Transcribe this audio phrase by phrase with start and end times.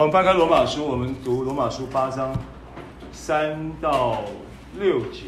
[0.00, 2.34] 我们翻开罗马书，我们读罗马书八章
[3.12, 4.22] 三到
[4.78, 5.26] 六节。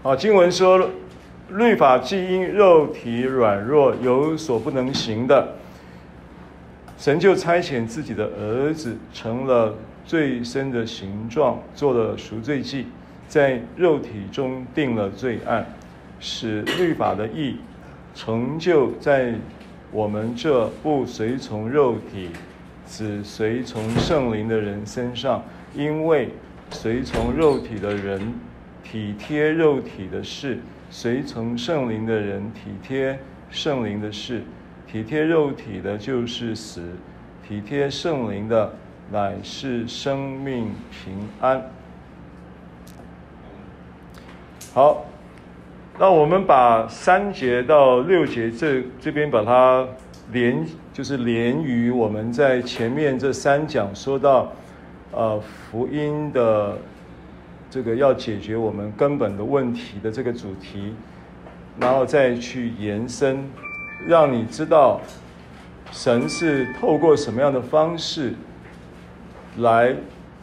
[0.00, 0.88] 好，经文说，
[1.52, 5.56] 律法既因肉体软弱有所不能行的，
[6.96, 12.86] 神就差遣自己的儿子，成了最深的形状，做了赎罪祭，
[13.28, 15.66] 在肉体中定了罪案，
[16.18, 17.56] 使律法的义
[18.14, 19.34] 成就在
[19.92, 22.30] 我们这不随从肉体，
[22.86, 26.30] 只随从圣灵的人身上，因为
[26.70, 28.20] 随从肉体的人。
[28.82, 30.58] 体贴肉体的事，
[30.90, 34.42] 随从圣灵的人体贴圣灵的事。
[34.90, 36.80] 体贴肉体的，就是死；
[37.46, 38.74] 体贴圣灵的，
[39.12, 41.62] 乃是生命平安。
[44.74, 45.04] 好，
[45.96, 49.86] 那我们把三节到六节这这边把它
[50.32, 54.52] 连，就是连于我们在前面这三讲说到，
[55.12, 56.76] 呃，福音的。
[57.70, 60.92] 这个要解决我们根本的问题的这个主题，
[61.78, 63.48] 然后再去延伸，
[64.06, 65.00] 让你知道
[65.92, 68.34] 神是透过什么样的方式
[69.58, 69.94] 来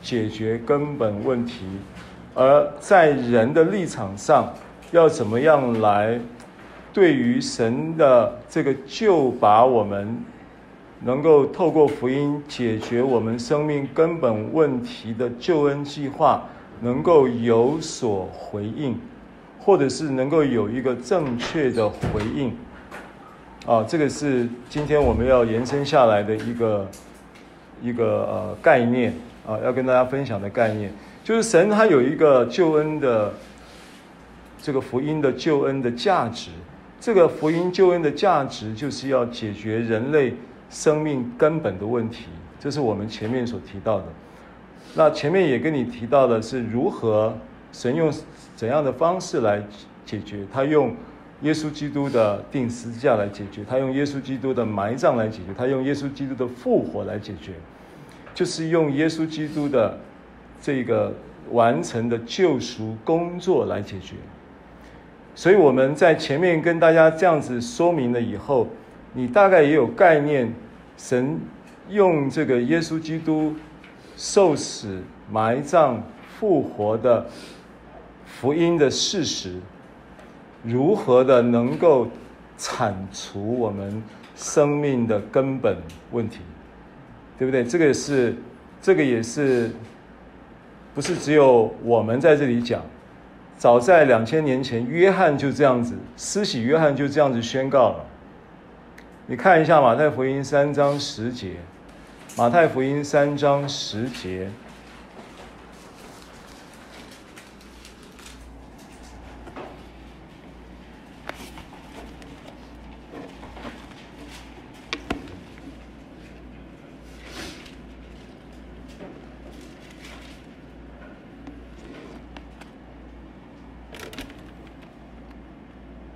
[0.02, 1.66] 解决根本问题，
[2.34, 4.54] 而在人的立场上
[4.92, 6.18] 要怎么样来
[6.94, 10.24] 对于神的这个救拔我们，
[11.02, 16.48] 能够透过福音解决我们生命根本问题的救恩计划。
[16.82, 19.00] 能够有所回应，
[19.60, 22.56] 或者是能够有一个正确的回应，
[23.66, 26.88] 啊，这个是今天我们要延伸下来的一个
[27.82, 29.14] 一个呃概念
[29.46, 30.92] 啊，要跟大家分享的概念，
[31.24, 33.34] 就是神他有一个救恩的
[34.62, 36.52] 这个福音的救恩的价值，
[37.00, 40.34] 这个福音救恩的价值就是要解决人类
[40.70, 42.26] 生命根本的问题，
[42.60, 44.06] 这是我们前面所提到的。
[44.98, 47.38] 那前面也跟你提到的是如何
[47.72, 48.12] 神用
[48.56, 49.62] 怎样的方式来
[50.04, 50.40] 解决？
[50.52, 50.96] 他用
[51.44, 57.52] 耶稣基督的钉十字架来解决，他用耶稣基督的埋葬来解决，他用耶稣基督的复活来解决，
[58.34, 60.00] 就是用耶稣基督的
[60.60, 61.14] 这个
[61.52, 64.16] 完成的救赎工作来解决。
[65.36, 68.68] 所以我们在前面跟大家这样子说明了以后，
[69.14, 70.52] 你大概也有概念，
[70.98, 71.40] 神
[71.88, 73.54] 用这个耶稣基督。
[74.18, 75.00] 受死、
[75.32, 76.04] 埋葬、
[76.38, 77.26] 复活的
[78.26, 79.54] 福音的事实，
[80.64, 82.08] 如何的能够
[82.58, 84.02] 铲除我们
[84.36, 85.78] 生命的根本
[86.12, 86.40] 问题，
[87.38, 87.64] 对不对？
[87.64, 88.36] 这个是，
[88.82, 89.70] 这个也是，
[90.96, 92.82] 不是只有我们在这里讲。
[93.56, 98.06] 早在两千年前，约翰就这样子，施洗约翰就这样子宣告了。
[99.28, 101.58] 你看一下马太福音三章十节。
[102.38, 104.48] 马太福音三章十节，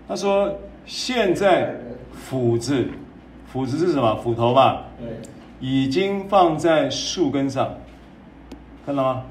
[0.08, 0.56] 他说
[0.86, 1.76] ：“现在
[2.14, 2.88] 斧子，
[3.52, 4.16] 斧子是什么？
[4.18, 4.86] 斧头吧？
[5.00, 5.09] 对。”
[5.61, 7.75] 已经放在树根上，
[8.85, 9.23] 看到吗？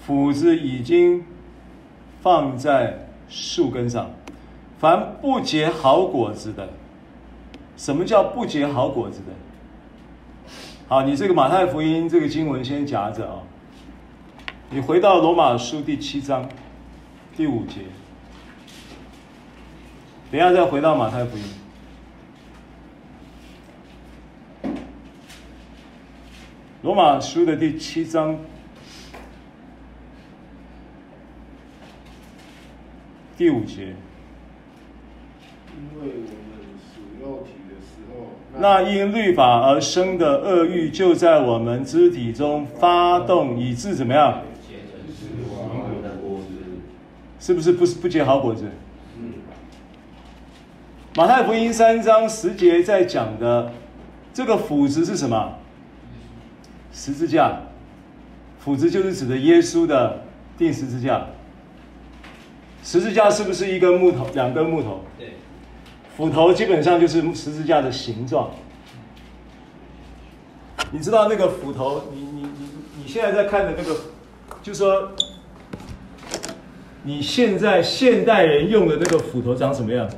[0.00, 1.24] 斧子已经
[2.20, 4.10] 放在树根上。
[4.80, 6.70] 凡不结好果子的，
[7.76, 10.52] 什么叫不结好果子的？
[10.88, 13.42] 好，你这个马太福音这个经文先夹着啊。
[14.70, 16.48] 你回到罗马书第七章
[17.36, 17.82] 第五节，
[20.32, 21.44] 等下再回到马太福音。
[26.82, 28.38] 罗马书的第七章
[33.36, 33.88] 第五节，
[35.76, 38.28] 因为我们属肉体的时候，
[38.58, 44.40] 那因律法而生的恶欲就在我们肢体中发动，以致怎么样？
[47.38, 48.64] 是不是不不结好果子？
[51.14, 53.70] 马太福音三章十节在讲的
[54.32, 55.59] 这个斧子是什么？
[56.92, 57.60] 十字架，
[58.58, 60.22] 斧子就是指的耶稣的
[60.58, 61.26] 钉十字架。
[62.82, 65.04] 十字架是不是一根木头，两根木头？
[65.18, 65.34] 对。
[66.16, 68.50] 斧头基本上就是十字架的形状。
[70.90, 73.96] 你知道那个斧头，你你你你现在在看的那个，
[74.62, 75.12] 就说，
[77.04, 80.08] 你现在现代人用的那个斧头长什么样？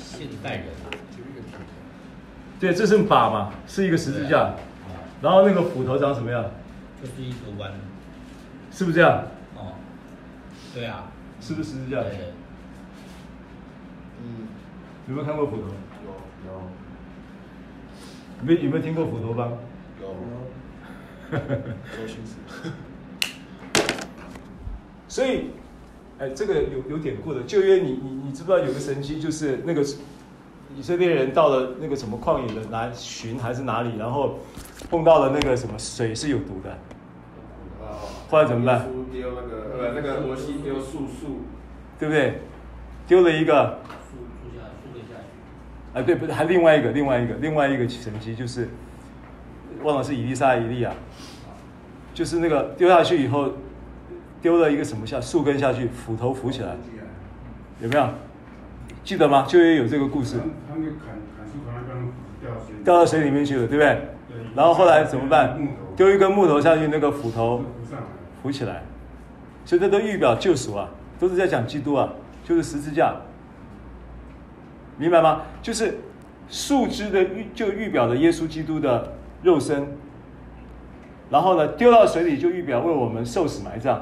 [0.00, 1.58] 现代人啊，就是一个
[2.58, 4.54] 对，这是把嘛，是一个十字架。
[5.24, 6.44] 啊、然后那个斧头长什么样？
[7.00, 7.72] 就是一个弯。
[8.70, 9.24] 是不是这样？
[9.56, 9.72] 哦。
[10.74, 11.04] 对啊。
[11.40, 12.02] 是不是十字架？
[12.02, 12.32] 对。
[14.22, 14.48] 嗯。
[15.08, 15.62] 有没有看过斧头？
[15.62, 16.10] 有
[16.46, 16.60] 有。
[18.42, 19.50] 没有有没有听过斧头帮
[20.02, 20.14] 有？
[25.08, 25.50] 所以，
[26.18, 27.42] 哎，这个有有典故的。
[27.44, 29.82] 旧约你你你知不知道有个神迹，就是那个
[30.76, 34.40] 以色列人到了那个什么旷野的哪寻还是哪里，然后
[34.90, 36.78] 碰到了那个什么水是有毒的。
[38.30, 38.86] 后来怎么办？
[39.12, 41.42] 丢那个呃那个摩西丢树树，
[41.98, 42.40] 对不对？
[43.06, 43.80] 丢了一个。
[44.10, 45.98] 树树下树下去。
[45.98, 48.68] 啊，对，不是还另外一个另外一个另外一个神迹就是。
[49.82, 50.90] 忘了是以利沙、以利亚，
[52.14, 53.52] 就是那个丢下去以后，
[54.40, 56.74] 丢了一个什么下树根下去，斧头浮起来，
[57.80, 58.08] 有没有？
[59.02, 59.44] 记得吗？
[59.46, 60.38] 就有这个故事。
[62.82, 64.13] 掉到水里面去了，对不对？
[64.54, 65.58] 然后后来怎么办？
[65.96, 67.62] 丢一根木头下去，那个斧头
[68.42, 68.82] 浮起来。
[69.64, 72.10] 所以这都预表救赎啊，都是在讲基督啊，
[72.44, 73.16] 就是十字架，
[74.98, 75.42] 明白吗？
[75.62, 75.98] 就是
[76.48, 79.12] 树枝的预就预表了耶稣基督的。
[79.42, 79.86] 肉身，
[81.28, 84.00] 然后呢，丢到水里就预表为我们受死埋葬，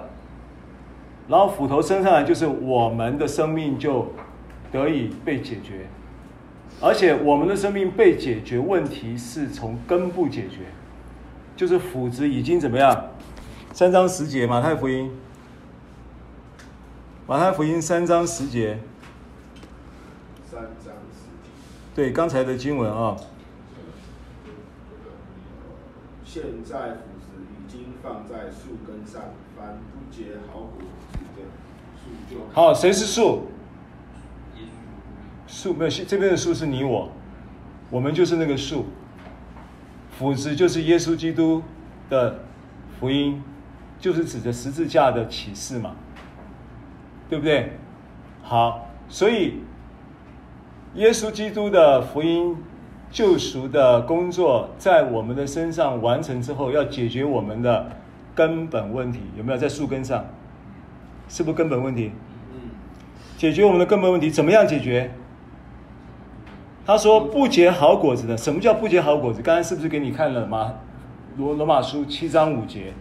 [1.26, 4.12] 然后斧头升上来就是我们的生命就
[4.70, 5.88] 得以被解决，
[6.82, 10.67] 而且我们的生命被解决，问题是从根部解决，
[11.55, 13.11] 就是斧子已经怎么样？
[13.73, 15.12] 三章十节，马太福音，
[17.29, 18.81] 马太福音三章十节，
[20.44, 21.50] 三章十节，
[21.94, 23.17] 对，刚才的经文啊。
[26.25, 29.23] 现在斧子已经放在树根上，
[29.56, 30.82] 凡不结好果
[31.12, 31.43] 子的
[32.02, 32.75] 树就好。
[32.75, 33.51] 谁是树？
[35.52, 37.12] 树没有，这边的树是你我，
[37.90, 38.87] 我们就是那个树。
[40.19, 41.62] 斧子就是耶稣基督
[42.08, 42.40] 的
[42.99, 43.43] 福音，
[44.00, 45.94] 就是指着十字架的启示嘛，
[47.28, 47.72] 对不对？
[48.43, 49.58] 好，所以
[50.94, 52.56] 耶稣基督的福音。
[53.10, 57.90] 救赎的工作在我们的身上完成之后，要解决我们的
[58.34, 60.25] 根本问题，有没有在树根上？
[61.28, 62.10] 是不是根本问题？
[63.37, 65.10] 解决我们的根本问题，怎么样解决？
[66.84, 69.40] 他说不结好果子的，什么叫不结好果子？
[69.40, 70.75] 刚才是不是给你看了吗？
[71.37, 72.93] 罗罗马书七章五节，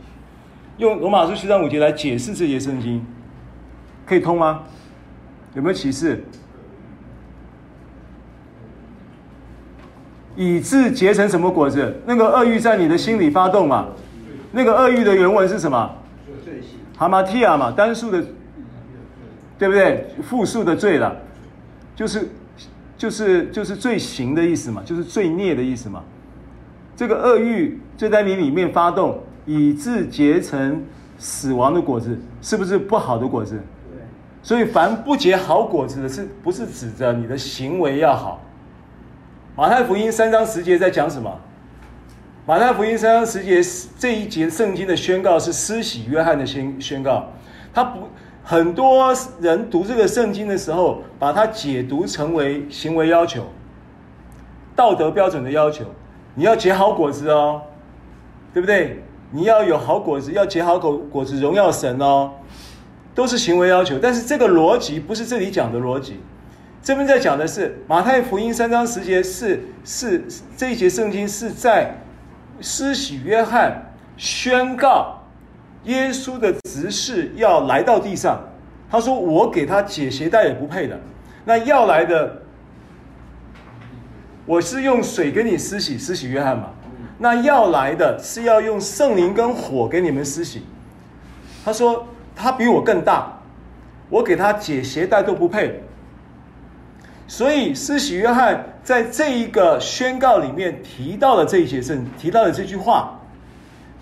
[0.78, 3.06] 用罗马书七章五节来解释这些圣经，
[4.06, 4.64] 可以通吗？
[5.56, 6.24] 有没有启示？
[10.36, 12.02] 以致结成什么果子？
[12.06, 13.88] 那个恶欲在你的心里发动嘛？
[14.52, 15.92] 那个恶欲的原文是什么？
[16.98, 18.24] 哈马提亚嘛，单数的，
[19.58, 20.08] 对不对？
[20.22, 21.16] 复数的罪了，
[21.96, 22.30] 就是
[23.02, 26.04] 就是就是罪行的意思嘛，就是罪孽的意思嘛。
[26.96, 30.86] 这个恶欲就在你里面发动，以致结成
[31.18, 33.60] 死亡的果子，是不是不好的果子？
[34.44, 38.40] 所以凡不结好果子的，是不是指着你的行为要好？
[39.56, 41.36] 马太福音三章十节在讲什么？
[42.46, 43.64] 马太福音三章十节
[43.98, 47.32] 这一节圣经的宣告是施洗约翰的宣宣告，
[47.74, 48.08] 他不
[48.52, 53.46] 很多人读这个圣经的时候，把它解读成为行为要求、
[54.76, 55.86] 道德标准的要求。
[56.36, 57.62] 你要结好果子哦，
[58.54, 59.06] 对不对？
[59.32, 62.32] 你要有好果子，要结好果果子，荣耀神哦，
[63.16, 63.98] 都是行为要求。
[63.98, 66.20] 但是这个逻辑不是这里讲的逻辑。
[66.84, 70.26] 这边在讲的是马太福音三章十节，是是
[70.58, 71.96] 这一节圣经是在
[72.60, 75.21] 施洗约翰宣告
[75.86, 78.40] 耶稣的执事要来到地上。
[78.90, 81.00] 他说：“我给他解鞋带也不配的，
[81.46, 82.42] 那要来的，
[84.46, 86.72] 我是用水给你施洗，施洗约翰嘛。
[87.18, 90.64] 那要来的是要用圣灵跟火给你们施洗。
[91.64, 93.40] 他说他比我更大，
[94.10, 95.82] 我给他解鞋带都不配。”
[97.30, 103.21] 所以，施洗约翰在这一个宣告里面提到了这一节圣，提到了这句话，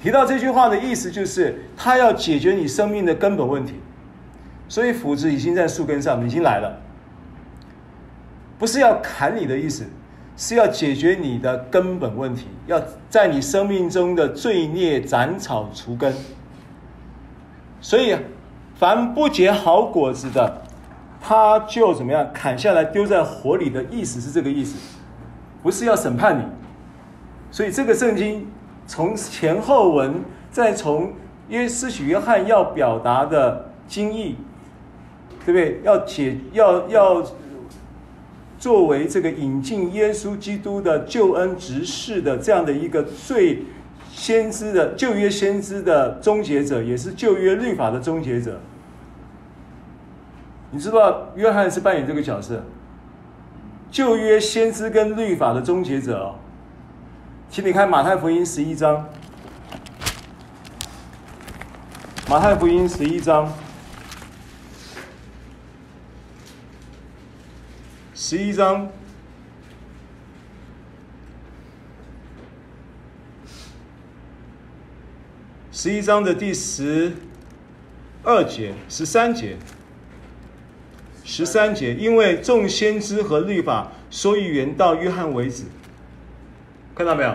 [0.02, 3.76] 提到这句话的意思就是，他要解决你生命的根本问题。
[4.68, 6.80] 所以，斧子已经在树根上，已经来了，
[8.58, 9.84] 不是要砍你的意思，
[10.38, 12.80] 是要解决你的根本问题，要
[13.10, 16.14] 在你生命中的罪孽斩草除根。
[17.82, 18.16] 所以，
[18.76, 20.62] 凡不结好果子的，
[21.20, 24.78] 他就怎么样砍下来丢在火里的意思是这个意思，
[25.64, 26.44] 不是要审判你。
[27.50, 28.48] 所以这个圣经
[28.90, 30.16] 从前后文，
[30.50, 31.14] 再从
[31.48, 34.36] 约施洗约翰要表达的经义，
[35.46, 35.80] 对不对？
[35.84, 37.24] 要解要要
[38.58, 43.64] 作为这个引进耶稣基督的救恩执事的这样的一个最
[44.12, 48.60] 先知的旧约先知的终结者，也是旧约律法的终结者。
[50.72, 52.64] 你知道约翰是扮演这个角色，
[53.92, 56.36] 旧约先知跟律法的终结者哦。
[57.52, 59.10] 请你看马太福音十一章，
[62.30, 63.52] 马太福音十一章，
[68.14, 68.88] 十一章，
[75.72, 77.14] 十一章的第十
[78.24, 79.58] 二节、十三节、
[81.24, 85.64] 十三节，因为众先知和律法说预言到约翰为止。
[87.00, 87.34] 看到没有？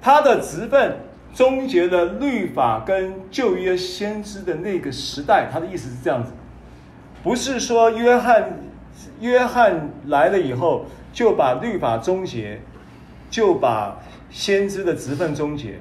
[0.00, 0.96] 他的职分
[1.34, 5.50] 终结了律法跟旧约先知的那个时代。
[5.52, 6.32] 他的意思是这样子，
[7.22, 8.58] 不是说约翰
[9.20, 12.62] 约翰来了以后就把律法终结，
[13.28, 15.80] 就把先知的职分终结。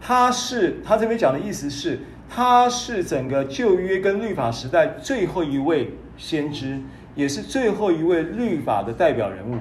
[0.00, 6.80] 他是他这边讲的意思是，他是整个旧约跟律法时代最后一位先知，
[7.14, 9.58] 也是最后一位律法的代表人物。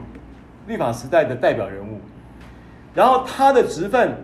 [0.72, 2.00] 律法时代的代表人物，
[2.94, 4.16] 然后他的职分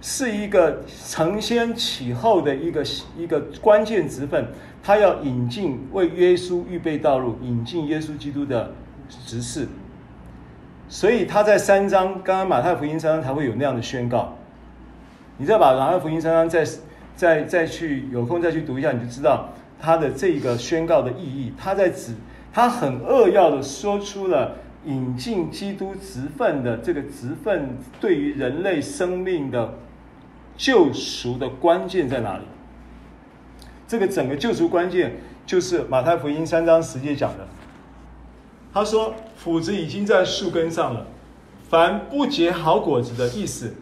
[0.00, 2.84] 是一个承先启后的一个
[3.16, 4.48] 一个关键职分，
[4.82, 8.72] 他要引进为耶稣预备道路，引进耶稣基督的
[9.08, 9.68] 职事，
[10.88, 14.36] 所以他在三章，刚刚马太福音三章才会有那样的宣告。
[15.38, 16.66] 你再把马太福音三章再
[17.14, 19.50] 再再去有空再去读一下，你就知道
[19.80, 21.52] 他的这个宣告的意义。
[21.56, 22.12] 他在指
[22.52, 24.56] 他很扼要的说出了。
[24.84, 29.78] 引进基督职分的这个职分，对于人类生命的
[30.56, 32.44] 救赎的关键在哪里？
[33.86, 37.46] 这个整个救赎关键就是马太福音三章十节讲的。
[38.72, 41.06] 他说：“斧子已经在树根上了，
[41.68, 43.74] 凡不结好果子的意思，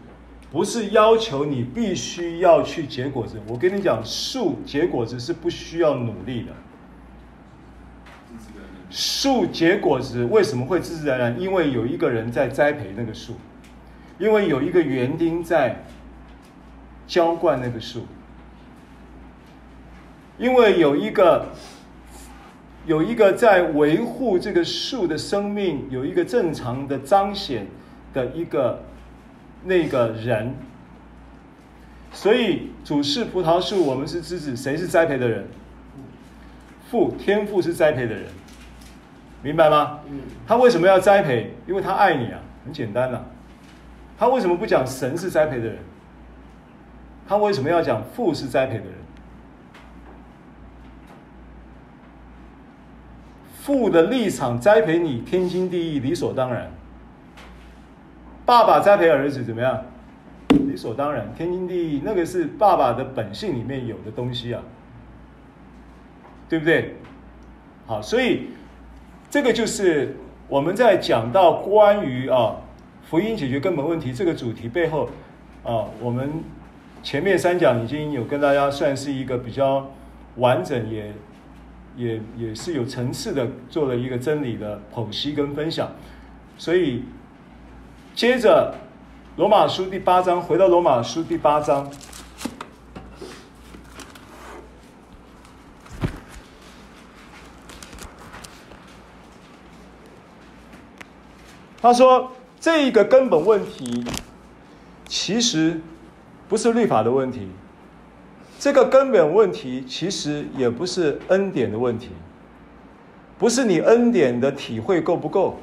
[0.50, 3.40] 不是要求你必须要去结果子。
[3.47, 6.52] 我跟你讲，树结果子是不需要努力的。”
[8.90, 11.40] 树结果子为什么会自自然然？
[11.40, 13.35] 因为有一个人在栽培那个树，
[14.18, 15.85] 因为有一个园丁在
[17.06, 18.04] 浇灌那个树，
[20.38, 21.47] 因为有一个
[22.85, 27.66] 有一个在维护这个树的生命，有一个正常的彰显
[28.12, 28.82] 的一个
[29.64, 30.52] 那个人。
[32.12, 35.47] 所以主是葡萄树，我们是枝子，谁是栽培的人？
[36.90, 38.25] 父，天父是栽培的人。
[39.42, 40.00] 明白吗？
[40.47, 41.54] 他为什么要栽培？
[41.66, 43.25] 因为他爱你啊，很简单啊。
[44.18, 45.78] 他为什么不讲神是栽培的人？
[47.26, 48.94] 他为什么要讲父是栽培的人？
[53.62, 56.70] 父的立场栽培你，天经地义，理所当然。
[58.44, 59.82] 爸爸栽培儿子怎么样？
[60.49, 64.62] 理所当然，天经地义，那个是爸爸的本性里面有的东西啊，
[66.47, 66.97] 对不对？
[67.87, 68.50] 好，所以。
[69.31, 70.17] 这个就是
[70.49, 72.57] 我们在讲到关于啊
[73.09, 75.09] 福音解决根本问题这个主题背后
[75.63, 76.43] 啊，我们
[77.03, 79.89] 前面三讲已经有跟大家算是一个比较
[80.37, 81.13] 完整也
[81.97, 85.93] 也也是有层次的做了一个真理的剖析跟分享，
[86.59, 87.05] 所以
[88.15, 88.75] 接着
[89.37, 91.89] 罗马书第八章，回到罗马书第八章。
[101.83, 104.05] 他说：“这一个根本问题，
[105.07, 105.81] 其实
[106.47, 107.49] 不是律法的问题。
[108.59, 112.11] 这个根本问题，其实也不是恩典的问题，
[113.39, 115.59] 不是你恩典的体会够不够，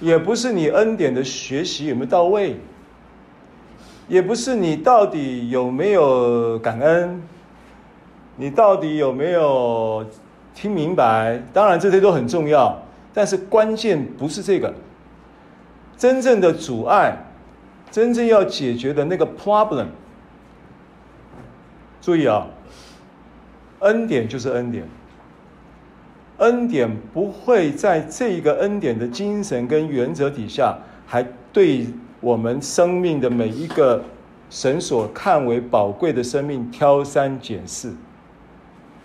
[0.00, 2.60] 也不是你恩典的学习有没有到位，
[4.06, 7.22] 也不是你到底有没有感恩，
[8.36, 10.04] 你到底有没有
[10.54, 11.42] 听明白。
[11.54, 12.78] 当然，这些都很重要。”
[13.18, 14.72] 但是关键不是这个，
[15.96, 17.16] 真正的阻碍，
[17.90, 19.86] 真正要解决的那个 problem。
[22.00, 22.46] 注意啊，
[23.80, 24.84] 恩典就是恩典，
[26.36, 31.88] 恩典不会在这一个恩典的精神跟原则底下，还对
[32.20, 34.00] 我们生命的每一个
[34.48, 37.92] 神所看为宝贵的生命挑三拣四。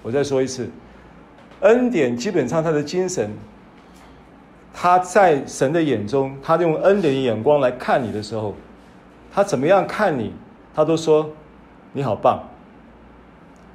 [0.03, 0.69] 我再说一次，
[1.61, 3.31] 恩典基本上他的精神，
[4.73, 8.55] 他在神的眼中，他用恩典的眼光来看你的时候，
[9.31, 10.33] 他怎么样看你，
[10.73, 11.29] 他都说
[11.93, 12.41] 你好棒，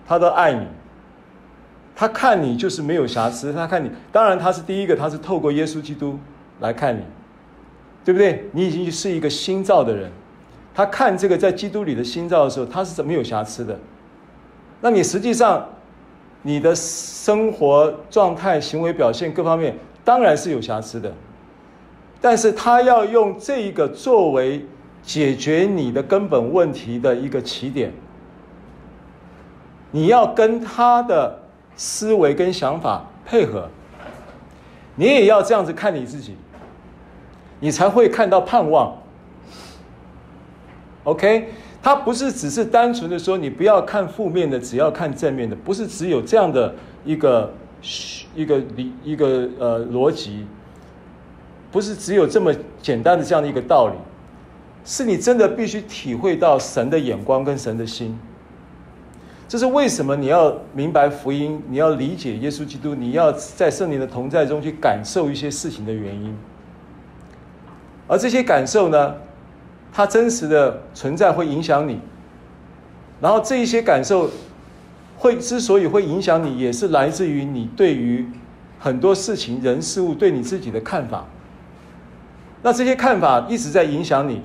[0.07, 0.67] 他都爱你。
[1.95, 6.17] 他看你就是没有瑕疵，他看你，当然他是第一个，他是透过耶稣基督
[6.61, 7.03] 来看你，
[8.05, 8.49] 对不对？
[8.53, 10.09] 你已经是一个新造的人，
[10.73, 13.77] 他看这个在基督里的新造的时候，他是怎么有瑕疵的。
[14.81, 15.69] 那你实际上
[16.43, 19.77] 你的生活状态、行为表现各方面
[20.09, 21.13] 当然是有瑕疵的，
[22.19, 24.65] 但是他要用这一个作为
[25.03, 27.93] 解决你的根本问题的一个起点，
[29.91, 31.41] 你要跟他的。
[31.81, 33.69] 思维跟想法配合，
[34.97, 36.35] 你也要这样子看你自己，
[37.61, 38.93] 你才会看到盼望。
[41.05, 41.51] OK，
[41.81, 46.75] 他不是只是单纯的说你不要看负面的，只要看正面的，不是只有这样的
[47.05, 47.49] 一个
[48.35, 50.47] 一个理一个呃逻辑，
[51.71, 53.95] 不是只有这么简单的这样的一个道理，
[54.85, 58.19] 是你真的必须体会到神的眼光跟神的心。
[59.49, 66.37] 这是为什么你要明白福音，你要理解耶稣基督，你要在圣灵的同在中去感受一些事情的原因。
[68.07, 69.15] 而这些感受呢，
[69.91, 71.99] 它真实的存在会影响你。
[73.21, 74.31] 然后这一些感受
[75.19, 78.25] 会之所以会影响你，也是来自于你对于
[78.79, 81.27] 很多事情、人、事物对你自己的看法。
[82.63, 84.41] 那这些看法一直在影响你。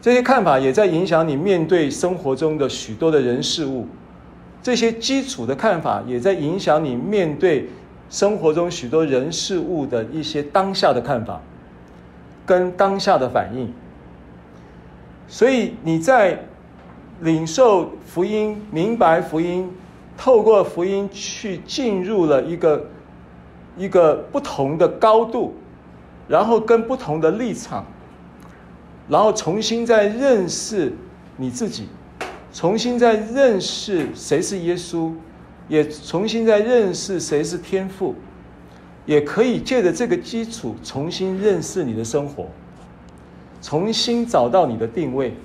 [0.00, 3.88] 这些看法也在影响你面对生活中的许多的人事物，
[4.62, 7.68] 这些基础的看法也在影响你面对
[8.08, 11.40] 生活中许多人事物的一些当下的看法，
[12.44, 13.72] 跟当下的反应。
[15.26, 16.44] 所以你在
[17.20, 19.70] 领受福音、明白福音、
[20.16, 22.86] 透过福音去进入了一个
[23.76, 25.54] 一个不同的高度，
[26.28, 27.84] 然后跟不同的立场。
[29.08, 30.92] 然后重新再认识
[31.36, 31.86] 你自己，
[32.52, 35.12] 重新再认识谁是耶稣，
[35.68, 38.16] 也重新再认识谁是天父，
[39.04, 42.48] 也可以借着这个基础重新认识你的生活，
[43.62, 45.36] 重新找到你的定位，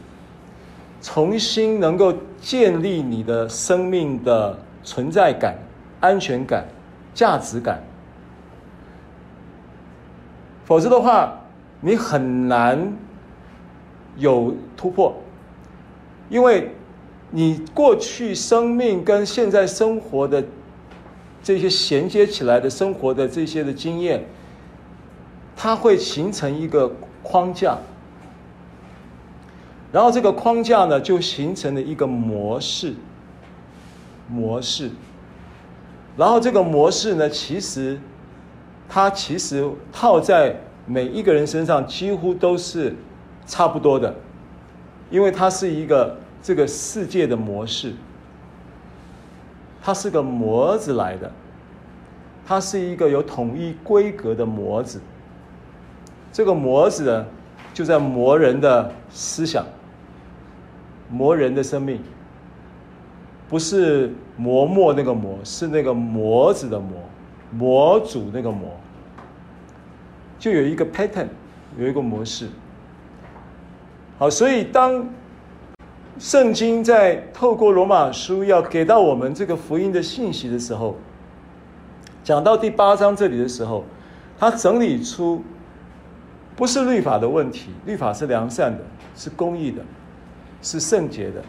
[1.01, 5.57] 重新能够建立你的生命的存在感、
[5.99, 6.65] 安全感、
[7.13, 7.81] 价值感。
[10.65, 11.41] 否则的话，
[11.81, 12.93] 你很难。
[14.17, 15.15] 有突破，
[16.29, 16.69] 因为
[17.29, 20.43] 你过去生命跟现在生活的
[21.41, 24.25] 这些衔接起来的生活的这些的经验，
[25.55, 26.91] 它会形成一个
[27.23, 27.77] 框架，
[29.91, 32.93] 然后这个框架呢，就形成了一个模式，
[34.29, 34.89] 模式，
[36.17, 37.99] 然后这个模式呢，其实
[38.87, 42.95] 它其实套在每一个人身上，几乎都是。
[43.47, 44.15] 差不多的，
[45.09, 47.91] 因为它是一个这个世界的模式，
[49.81, 51.29] 它是个模子来的，
[52.45, 55.01] 它是一个有统一规格的模子。
[56.31, 57.25] 这个模子呢，
[57.73, 59.65] 就在磨人的思想，
[61.11, 61.99] 磨人的生命，
[63.49, 67.03] 不是磨墨那个磨，是那个模子的模，
[67.51, 68.71] 模组那个模，
[70.39, 71.27] 就有一个 pattern，
[71.77, 72.47] 有一个模式。
[74.17, 75.09] 好，所以当
[76.17, 80.95] 圣经在透过罗马书要给到我们这个福音的信息的时候，
[82.23, 83.83] 讲到第八章这里的时候，
[84.37, 85.43] 他整理出
[86.55, 88.83] 不是律法的问题，律法是良善的，
[89.15, 89.81] 是公义的，
[90.61, 91.41] 是圣洁的。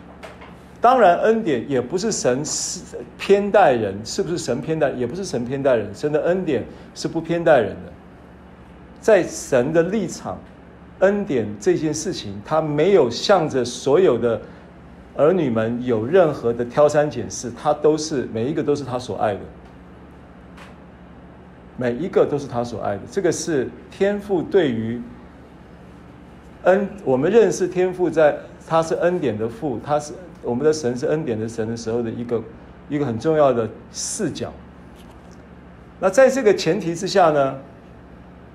[0.80, 4.90] 当然，恩典也不是神是偏待人，是不是神偏待？
[4.90, 7.92] 也不是神偏待人，神的恩典是不偏待人的，
[9.00, 10.38] 在神的立场。
[10.98, 14.40] 恩典这件事情，他没有向着所有的
[15.16, 19.40] 儿女们有任何的挑三拣四，他都是每一个都是他所爱的，
[21.76, 23.00] 每一个都是他所爱的。
[23.10, 25.02] 这个是天父对于
[26.62, 32.42] 恩，我们认识天父，在他是恩典的父，他是我们的神是恩典的神的时候的一个
[32.88, 34.52] 一个很重要的视角。
[36.00, 37.58] 那在这个前提之下呢，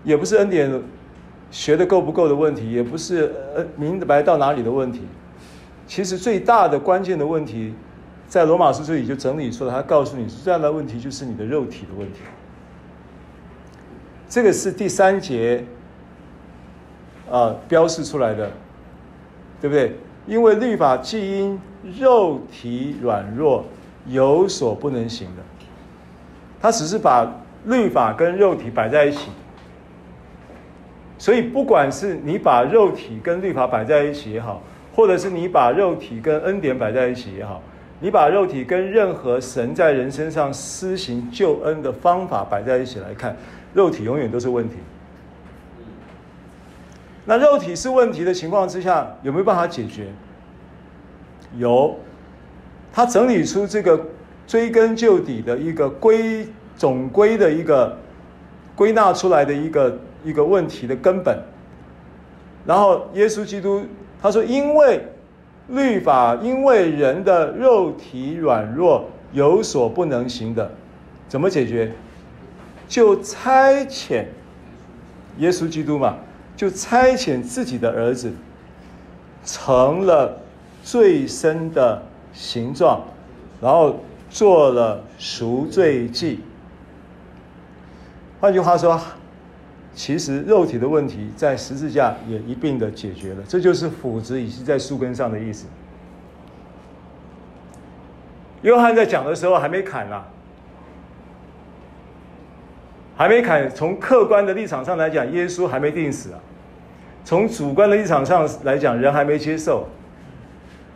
[0.04, 0.82] 也不是恩典。
[1.50, 5.04] 学的够不够的问题，也不是呃明白到哪里的问题。
[5.88, 7.74] 其实最大的关键的问题，
[8.28, 12.20] 在罗马书这里就整理出来，他告诉你，最大的问题就是你的肉体的问题。
[14.28, 15.64] 这个是第三节
[17.32, 18.52] 啊标示出来的，
[19.60, 19.94] 对不对？
[20.26, 21.60] 因为律法既因
[22.00, 23.64] 肉体软弱
[24.08, 25.44] 有所不能行的。
[26.62, 27.32] 他只是把
[27.66, 29.30] 律法跟肉体摆在一起，
[31.18, 34.62] 所以不管是你把肉体跟律法摆在一起也好，
[34.96, 37.62] 或者是你把肉体跟恩典摆在一起也好，
[38.00, 43.36] 你把肉体跟任何神在人身上施行救恩的方法摆在一起来看，
[43.74, 44.76] 肉体永远都是问题。
[47.28, 50.08] 那肉体是问题的情况之下，有没有办法解决？
[51.60, 51.96] 有，
[52.92, 54.04] 他整理出这个。
[54.48, 57.98] 追根究底的一个归总归的一个
[58.78, 61.38] 归纳出来的一个一个问题的根本，
[62.66, 63.84] 然后耶稣基督
[64.22, 65.06] 他说：“因为
[65.68, 70.72] 律法，因为人的肉体软弱，有所不能行的，
[71.28, 71.92] 怎么解决？
[72.88, 74.28] 就差遣
[75.40, 76.16] 耶稣基督嘛，
[76.58, 78.34] 就差遣自己的儿子，
[79.46, 80.38] 成了
[80.84, 83.02] 最深的形状，
[83.62, 83.98] 然后。”
[84.30, 86.42] 做了赎罪祭。
[88.42, 89.00] 换句话说，
[89.96, 93.44] 其实肉体的问题在十字架也一并的解决了。
[93.48, 95.66] 这就是斧子已经在树根上的意思。
[98.64, 100.28] 约翰在讲的时候还没砍啊，
[103.16, 103.74] 还没砍。
[103.74, 106.40] 从客观的立场上来讲，耶稣还没钉死啊。
[107.28, 109.86] 从主观的立场上来讲，人还没接受，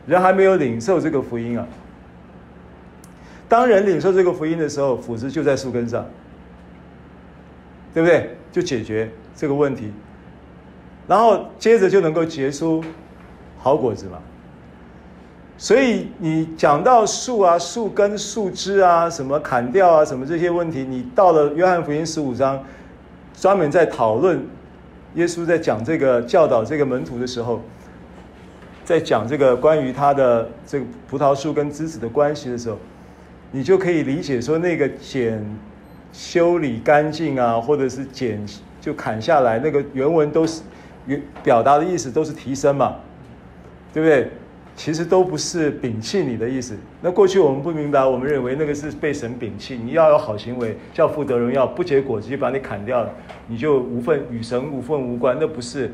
[0.07, 1.67] 人还没有领受这个福音啊。
[3.49, 6.05] 当人领受这个福音的时候，斧子就在树根上，
[7.93, 8.33] 对不对？
[8.49, 9.91] 就解决这个问题，
[11.05, 12.81] 然后接着就能够结出
[13.57, 14.17] 好果子嘛。
[15.57, 22.63] 所以你讲到树啊、树根、树枝啊、什么砍掉啊、什么这些问题，你到了约翰福音十五章，
[23.35, 24.41] 专门在讨论
[25.15, 27.62] 耶稣在讲这个教导这个门徒的时候，
[28.84, 32.78] 在讲这个关于他的这个葡萄树跟枝子的关系的时候。
[33.54, 35.45] 你就可以理解说，那个剪
[36.13, 38.41] 修理干净啊，或者是剪
[38.80, 40.62] 就砍下来，那个原文都是
[41.06, 42.95] 原表达的意思都是提升嘛，
[43.93, 44.32] 对不对？
[44.75, 46.77] 其实都不是摒弃你的意思。
[47.01, 53.10] 那过去我们不明白，我们认为那个是被神摒弃，你要有好行为，叫父得荣耀，不结果直接把你砍掉了，
[53.47, 55.93] 你就无份与神无份无关，那不是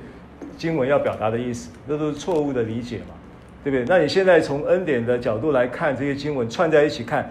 [0.58, 3.16] 经文要表达的意思，那都是错误的理解嘛，
[3.64, 3.86] 对不对？
[3.88, 7.30] 那你现在从恩典的角度来看这些经文串在一起看。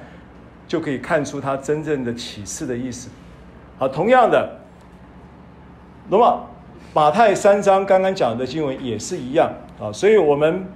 [0.69, 3.09] 就可以看出它真正的启示的意思。
[3.79, 4.51] 好，同样的，
[6.09, 6.45] 那么
[6.93, 9.49] 马太三章刚刚讲的经文也是一样
[9.81, 10.67] 啊，所以我们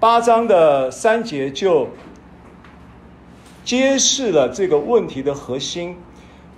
[0.00, 1.86] 八章的三节就
[3.62, 5.94] 揭示了这个问题的核心、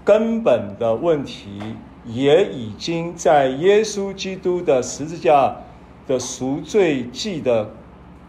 [0.04, 1.58] 根本的问题，
[2.06, 5.56] 也已经在耶稣基督的十字架
[6.06, 7.68] 的赎罪祭的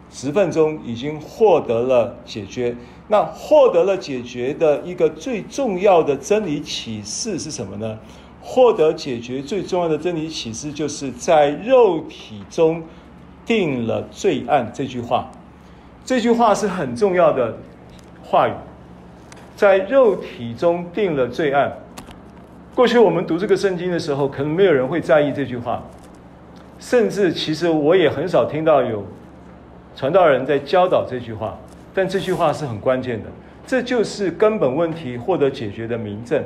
[0.09, 2.75] 十分中已经获得了解决。
[3.07, 7.99] 那获得了解决的一个最重要的真理启示是什么呢？
[8.41, 12.81] 获得解决最重要的真理启示，就是在肉体中
[13.45, 15.29] 定了罪案这句话。
[16.05, 17.57] 这句话是很重要的
[18.23, 18.53] 话语，
[19.55, 21.71] 在肉体中定了罪案。
[22.75, 25.81] 过去我们读这个圣经的时候，可能没有人会在意这句话，
[26.79, 29.05] 甚至其实我也很少听到有
[29.95, 31.57] 传道人在教导这句话。
[31.93, 33.29] 但这句话是很关键的，
[33.67, 36.43] 这就是根本问题获得解决的明证。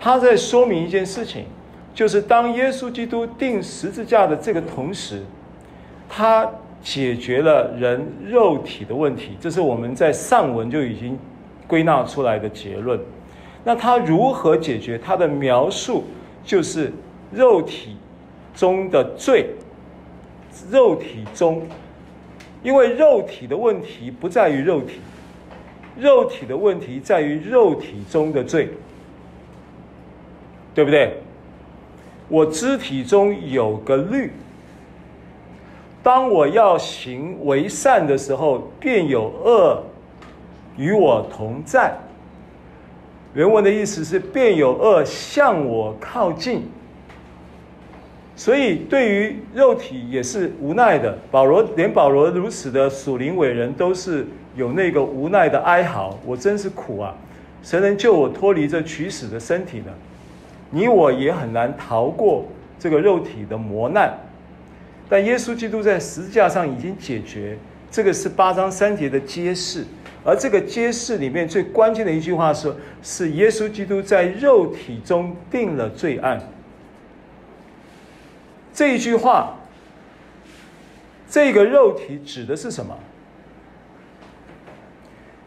[0.00, 1.44] 他在说明一件事情，
[1.94, 5.22] 就是当耶稣基督定十字架的这个同时，
[6.08, 6.50] 它
[6.82, 9.36] 解决了人肉体的问题。
[9.40, 11.18] 这是我们在上文就已经
[11.66, 12.98] 归纳出来的结论。
[13.64, 14.98] 那它如何解决？
[14.98, 16.04] 它的描述
[16.44, 16.92] 就是
[17.30, 17.96] 肉体
[18.54, 19.50] 中的罪，
[20.70, 21.62] 肉体中。
[22.62, 25.00] 因为肉体的问题不在于肉体，
[25.96, 28.68] 肉体的问题在于肉体中的罪，
[30.74, 31.14] 对不对？
[32.28, 34.32] 我肢体中有个律，
[36.08, 39.84] 当我要行为善的时候，便有恶
[40.78, 41.92] 与我同在。
[43.34, 46.62] 原文的意思是，便有恶向我靠近。
[48.34, 51.14] 所以，对于肉体也是无奈的。
[51.30, 56.18] 保罗连保罗如此的属灵伟人，都是有那个无奈的哀嚎。
[56.24, 57.14] 我真是苦啊！
[57.62, 59.92] 谁能救我脱离这取死的身体呢？
[60.70, 62.46] 你我也很难逃过
[62.78, 64.18] 这个肉体的磨难。
[65.08, 67.56] 但耶稣基督在十字架上已经解决，
[67.90, 69.84] 这个是八章三节的揭示。
[70.24, 76.40] 而这个揭示里面最关键的一句话是：是耶稣基督在肉体中定了罪案。
[78.74, 79.56] 这一句话，
[81.30, 82.94] 这个肉体指的是什么？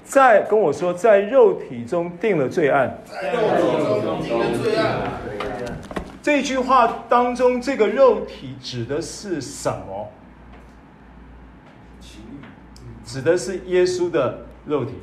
[0.04, 2.98] 在跟我说，在肉体中定了罪案。
[3.06, 5.12] 在肉体中定了罪案。
[6.22, 10.12] 这句话当中，这个肉体指的是什么？
[13.04, 14.94] 指的是耶稣的肉体。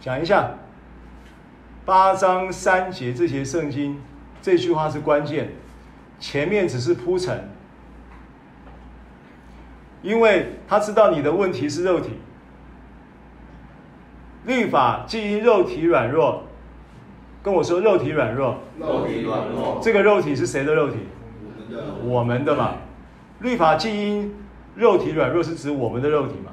[0.00, 0.54] 讲一下，
[1.84, 4.00] 八章三节这些圣经，
[4.40, 5.52] 这句话是关键，
[6.18, 7.50] 前面只是铺陈，
[10.00, 12.18] 因为他知道你的问题是肉体，
[14.44, 16.44] 律法既因肉体软弱，
[17.42, 20.96] 跟我说肉体软弱，肉体软弱，这个肉体是谁的肉体？
[21.48, 22.74] 我们的，我们的嘛，
[23.40, 24.34] 律法既因
[24.76, 26.52] 肉体软弱是指我们的肉体嘛？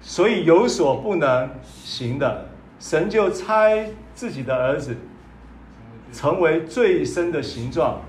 [0.00, 2.48] 所以有所不能行的，
[2.78, 4.96] 神就差自己的儿子，
[6.12, 8.00] 成为最深的形状。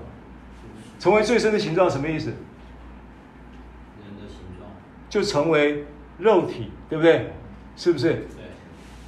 [0.98, 2.26] 成为最深的形状什么意思？
[2.26, 4.70] 人的形状。
[5.08, 5.84] 就成为
[6.18, 7.32] 肉体，对不对？
[7.74, 8.24] 是不是？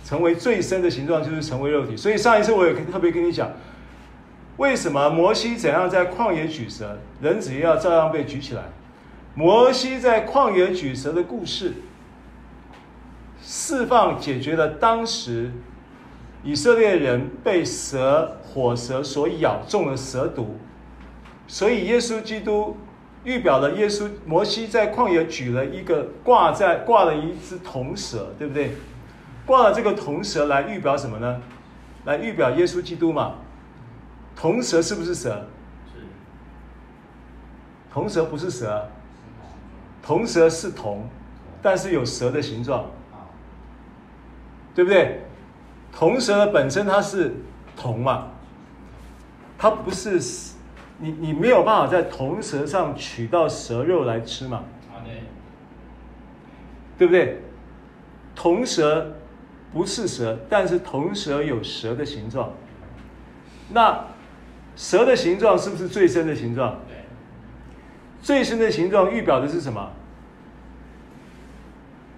[0.04, 1.96] 成为最深的形状就是成为肉体。
[1.96, 3.50] 所以上一次我也特别跟你讲，
[4.58, 8.62] 为什么摩西怎样在旷野举蛇，人子要照样被举起来。
[9.34, 11.72] 摩西在旷野举蛇的故事。
[13.46, 15.52] 释放解决了当时
[16.42, 20.56] 以色列人被蛇火蛇所咬中的蛇毒，
[21.46, 22.76] 所以耶稣基督
[23.22, 28.70] 预表了耶稣摩西在旷野举了一个挂在挂了一只铜蛇，对不对？
[29.46, 31.40] 挂了这个铜蛇来预表什么呢？
[32.04, 33.34] 来预表耶稣基督嘛？
[34.36, 35.46] 铜蛇是不是蛇？
[35.92, 36.00] 是。
[37.92, 38.88] 铜蛇不是蛇，
[40.02, 41.08] 铜蛇是铜，
[41.62, 42.86] 但是有蛇的形状。
[44.74, 45.20] 对不对？
[45.92, 47.32] 铜蛇的本身它是
[47.76, 48.26] 铜嘛，
[49.56, 50.18] 它不是
[50.98, 54.64] 你你没有办法在铜蛇上取到蛇肉来吃嘛？
[56.98, 57.40] 对不对？
[58.34, 59.12] 铜蛇
[59.74, 62.52] 不是蛇，但是铜蛇有蛇的形状。
[63.70, 64.04] 那
[64.76, 66.78] 蛇的形状是不是最深的形状？
[68.22, 69.90] 最深的形状预表的是什么？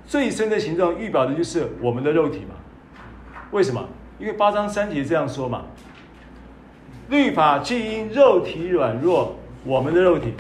[0.07, 2.55] 最深的形状预表的就是我们的肉体嘛？
[3.51, 3.89] 为什么？
[4.19, 5.65] 因为八章三节这样说嘛。
[7.09, 10.35] 律法既因肉体软弱，我们的肉体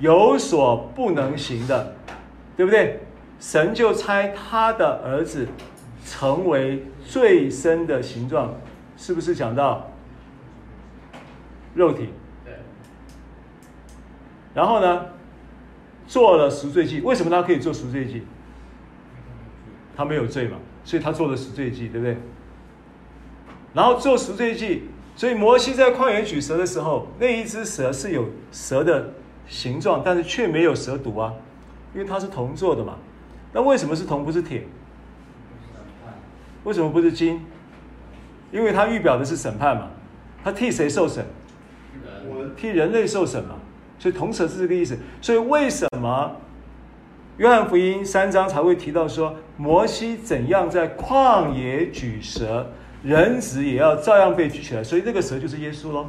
[0.00, 1.94] 有所不能行的，
[2.56, 3.00] 对不对？
[3.38, 5.48] 神就差他的儿子
[6.04, 8.54] 成为最深的形状，
[8.96, 9.90] 是不是讲到
[11.74, 12.08] 肉体？
[12.44, 12.54] 对。
[14.54, 15.06] 然后呢，
[16.06, 17.00] 做了赎罪祭。
[17.00, 18.22] 为什么他可以做赎罪祭？
[19.96, 22.16] 他没有罪嘛，所以他做了赎罪祭，对不对？
[23.72, 29.12] 然后做赎罪祭，所以摩西在旷野举蛇的时候，那一只蛇是有蛇的
[29.46, 31.34] 形状，但是却没有蛇毒啊，
[31.94, 32.96] 因为它是铜做的嘛。
[33.52, 34.66] 那为什么是铜不是铁？
[36.64, 37.40] 为什么不是金？
[38.52, 39.88] 因为它预表的是审判嘛，
[40.42, 41.24] 它替谁受审？
[42.56, 43.56] 替人类受审嘛。
[43.98, 44.98] 所以铜蛇是这个意思。
[45.20, 46.36] 所以为什么？
[47.36, 52.70] 约翰福音三章才会提到说，摩西怎样在旷野举蛇，
[53.02, 54.82] 人子也要照样被举起来。
[54.82, 56.06] 所以那个蛇就是耶稣喽。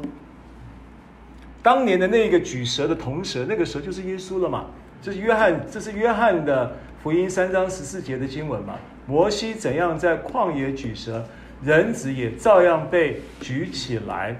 [1.63, 4.65] 当年的那个举蛇的铜蛇，那个蛇就是耶稣了嘛？
[5.01, 8.75] 这是约翰，这是约翰的福音三章十四节的经文嘛？
[9.05, 11.25] 摩西怎样在旷野举蛇，
[11.63, 14.37] 人子也照样被举起来，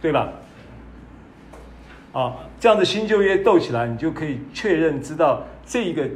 [0.00, 0.32] 对吧？
[2.12, 6.08] 啊，这样的新旧约斗起来，你就可以确认知道这一个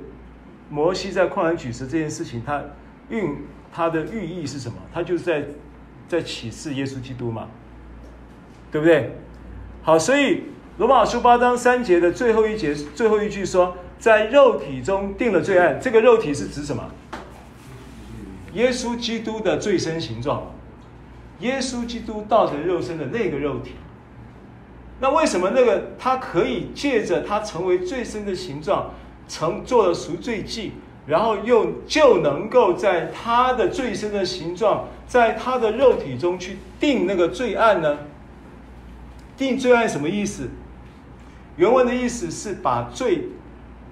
[0.71, 2.63] 摩西在旷野举蛇这件事情，它
[3.11, 3.37] 蕴
[3.73, 4.79] 它的寓意是什么？
[4.93, 5.45] 它就是在
[6.09, 7.49] 在启示耶稣基督嘛，
[8.71, 9.13] 对不对？
[9.83, 10.45] 好，所以
[10.79, 15.79] 罗马书八章三节的最后一节最后一句说，在肉体中定了罪案。
[15.81, 16.91] 这个肉体是指什么？
[18.55, 20.51] 耶稣基督的最深形状，
[21.39, 23.75] 耶稣基督道成肉身的那个肉体。
[24.99, 28.91] 那为什么那个他可以借着他成为最深的形状，
[29.29, 30.73] 成做了赎罪祭，
[31.07, 37.99] 然后又就能够在他的最深的形状，在他的肉体中去定那个罪案呢？
[39.37, 40.51] 定罪案什么意思？
[41.55, 43.29] 原文的意思是把罪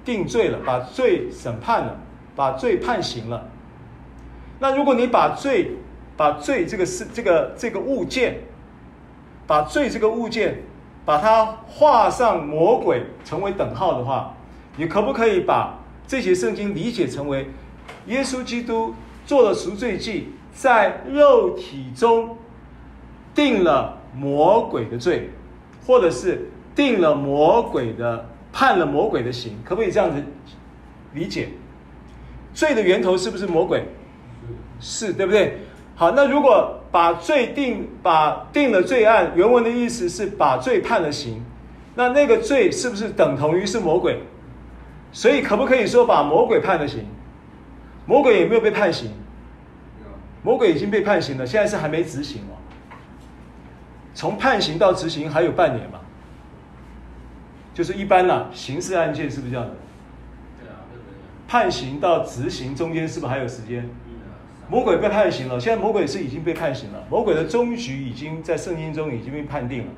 [0.05, 1.97] 定罪了，把罪审判了，
[2.35, 3.49] 把罪判刑了。
[4.59, 5.73] 那如果你把罪，
[6.17, 8.41] 把罪这个是这个这个物件，
[9.47, 10.63] 把罪这个物件。
[11.03, 14.37] 把它画上魔鬼成为等号的话，
[14.77, 17.49] 你可不可以把这些圣经理解成为
[18.07, 22.37] 耶稣基督做了赎罪祭，在肉体中
[23.35, 25.31] 定了魔鬼的罪，
[25.85, 30.23] 或者是定了魔鬼的判了魔鬼的刑，可不可以这样子
[31.15, 31.49] 理解？
[32.53, 33.85] 罪的源头是不是魔鬼？
[34.81, 35.59] 是，对不对？
[35.95, 41.45] 好，那如果把罪定把定了罪案，原文的意思是把罪判了刑，
[41.95, 44.21] 那那个罪是不是等同于是魔鬼？
[45.13, 47.07] 所以可不可以说把魔鬼判了刑？
[48.07, 49.13] 魔鬼有没有被判刑？
[50.43, 52.57] 魔鬼已经被判刑了，现在是还没执行哦。
[54.15, 56.00] 从判刑到执行还有半年嘛？
[57.81, 59.73] 就是一般啦，刑事案件是不是这样的？
[60.61, 60.85] 对啊，
[61.49, 63.89] 判刑到执行中间是不是还有时间？
[64.69, 69.93] 魔鬼被判刑了，现在魔鬼是已经被判刑了，魔鬼的终局已经在圣经中已经被判定了。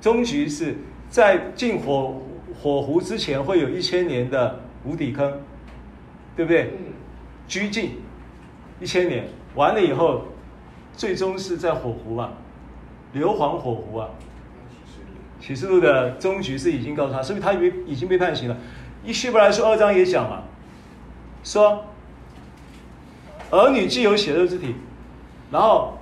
[0.00, 2.20] 终局是在进火
[2.60, 5.32] 火湖之前会有一千年的无底坑，
[6.34, 6.72] 对不对？
[7.46, 7.98] 拘禁
[8.80, 10.22] 一千年，完了以后，
[10.92, 12.32] 最终是在火湖啊，
[13.12, 14.08] 硫磺火湖啊。
[15.40, 18.56] 启示录的终局是已经告诉他，是不是他以为已经被判刑了？
[19.04, 20.42] 以希伯来书二章也讲嘛，
[21.42, 21.86] 说
[23.50, 24.74] 儿女既有血肉之体，
[25.50, 25.98] 然后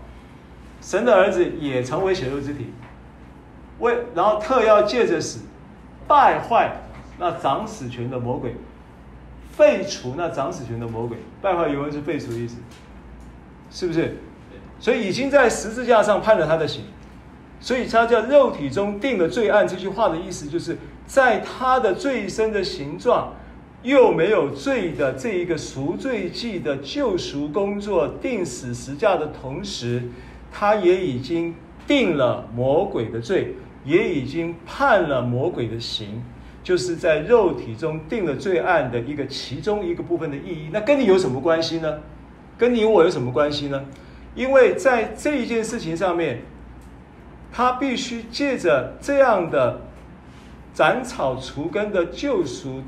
[0.80, 2.72] 神的儿子也成为血肉之体，
[3.78, 5.40] 为然后特要借着死
[6.06, 6.72] 败坏
[7.18, 8.54] 那掌死权的魔鬼。
[9.50, 12.58] 废除那掌死权的魔鬼，败坏原文是废除的意思，
[13.72, 14.16] 是不是？
[14.78, 16.84] 所以已经在十字架上判了他的刑，
[17.60, 19.66] 所以他叫肉体中定了罪案。
[19.66, 23.34] 这句话的意思就是在他的罪身的形状
[23.82, 30.02] 又没有罪的这一个赎罪祭的救赎工作定死十架的同时，
[30.52, 31.54] 他也已经
[31.86, 36.22] 定了魔鬼的罪，也已经判了魔鬼的刑。
[36.64, 42.00] 就是在肉体中定了罪案的一个其中一个部分的意义，那跟你有什么关系呢？
[42.58, 43.82] 跟你我有什么关系呢？
[44.34, 46.42] 因为在这一件事情上面，
[47.52, 49.80] 他必须借着这样的
[50.72, 52.82] 斩草除根的救赎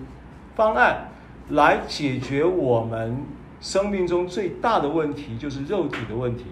[0.55, 1.09] 方案
[1.49, 3.25] 来解决我们
[3.61, 6.44] 生命中最大的问题，就是肉体的问题。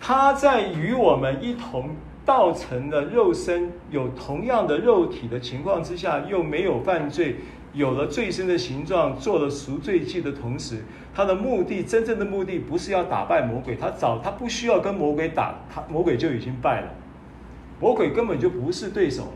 [0.00, 1.90] 他在与我们一同。
[2.26, 7.36] 道成的肉身，有同样的肉体的情况之下，又没有犯罪，
[7.74, 10.82] 有了罪身的形状，做了赎罪祭的同时，
[11.14, 16.88] 他的目的，真正的目的不是要打败魔鬼，他早他不需要跟魔鬼打，他魔鬼就已经败了，
[17.80, 19.32] 魔鬼根本就不是对手了。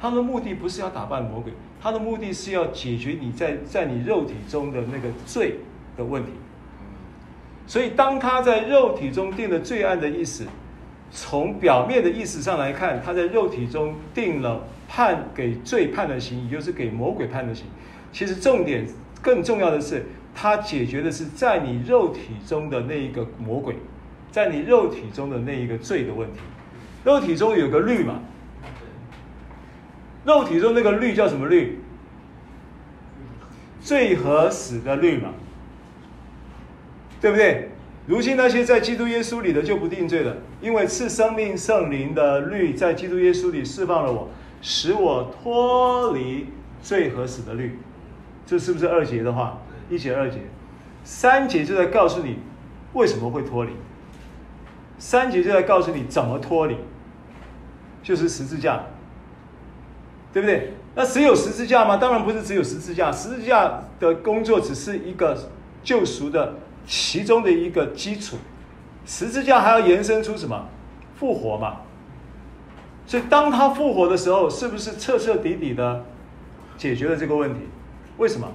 [0.00, 5.56] 他的目的不是要打败魔鬼，他的目的是要解决你在在你肉体中的那个罪
[5.96, 6.30] 的问题。
[7.66, 10.44] 所以，当他在肉体中定了罪案的意思。
[11.16, 17.66] 从表面的意思上来看，他在肉体中定了判给罪判的刑，也就是给魔鬼判的刑。
[18.10, 18.84] 其实重点
[19.22, 23.76] 更重要的是，他解决的是在你肉体中的那一个魔鬼，
[24.32, 26.40] 在你肉体中的那一个罪的问题。
[27.04, 28.20] 肉体中有个律嘛，
[30.24, 31.78] 肉体中那个律叫什么律？
[33.80, 35.30] 罪和死的律嘛，
[37.20, 37.68] 对不对？
[38.06, 44.28] 如今那些在基督耶稣里的就不定罪了，因为赐生命圣灵的律在基督耶稣里释放了我，
[44.62, 46.48] 使我脱离
[46.82, 47.78] 罪和死的律。
[48.46, 49.58] 这是不是二节的话？
[49.90, 50.38] 一节二节，
[51.02, 52.38] 三节就在告诉你
[52.94, 53.72] 为什么会脱离。
[54.98, 56.76] 三节就在告诉你怎么脱离，
[58.04, 58.84] 就是十字架，
[60.32, 60.74] 对不对？
[60.94, 61.96] 那只有十字架吗？
[61.96, 65.36] 当然不是只有十字架，十字架的工作只是一个
[65.82, 66.54] 救赎的。
[66.86, 68.36] 其中的一个基础，
[69.06, 70.66] 十字架还要延伸出什么？
[71.16, 71.76] 复活嘛。
[73.06, 76.04] 所以当他复活的时候，是不是彻彻底底的
[76.76, 77.60] 解决了这个问题？
[78.18, 78.46] 为什么？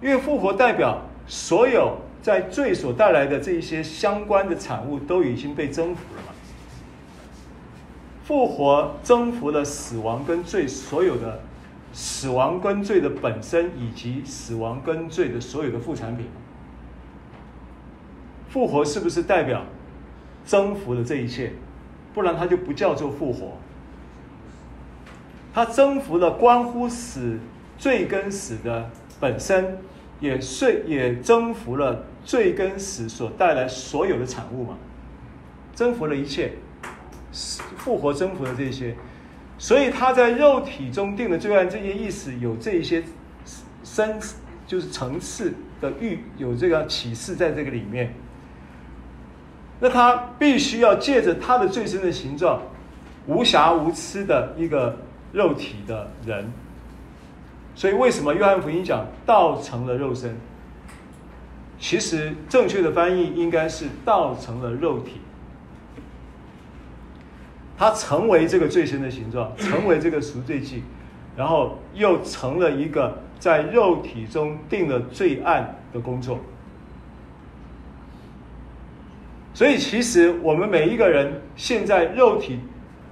[0.00, 6.33] 因为复活代表所有在罪所带来的这一些相关的产物都已经被征服了嘛。
[8.24, 11.40] 复活征服了死亡跟罪所有的
[11.92, 16.26] 死亡跟罪的本身，以及死亡跟罪的所有的副产品。
[18.48, 19.64] 复活是不是代表
[20.46, 21.52] 征服了这一切？
[22.14, 23.58] 不然它就不叫做复活。
[25.52, 27.38] 它征服了关乎死、
[27.76, 29.78] 罪跟死的本身，
[30.18, 34.78] 也遂也征服了罪跟死所带来所有的产物嘛？
[35.76, 36.52] 征服了一切，
[37.76, 38.94] 复活征服的这些，
[39.58, 43.02] 所以他在肉体中定的罪案，这些意思有这一些
[43.82, 44.18] 深，
[44.66, 48.14] 就是层次的预有这个启示在这个里面。
[49.80, 52.62] 那他必须要借着他的最深的形状，
[53.26, 54.96] 无瑕无疵的一个
[55.32, 56.50] 肉体的人。
[57.74, 60.36] 所以为什么约翰福音讲道成了肉身？
[61.78, 65.20] 其实正确的翻译应该是道成了肉体。
[67.76, 70.82] 他成为这个罪身的形状，成为这个赎罪祭，
[71.36, 76.38] 然后又成了一个在肉体中定了罪案的工作。
[79.52, 82.58] 所以，其实我们每一个人现在肉体，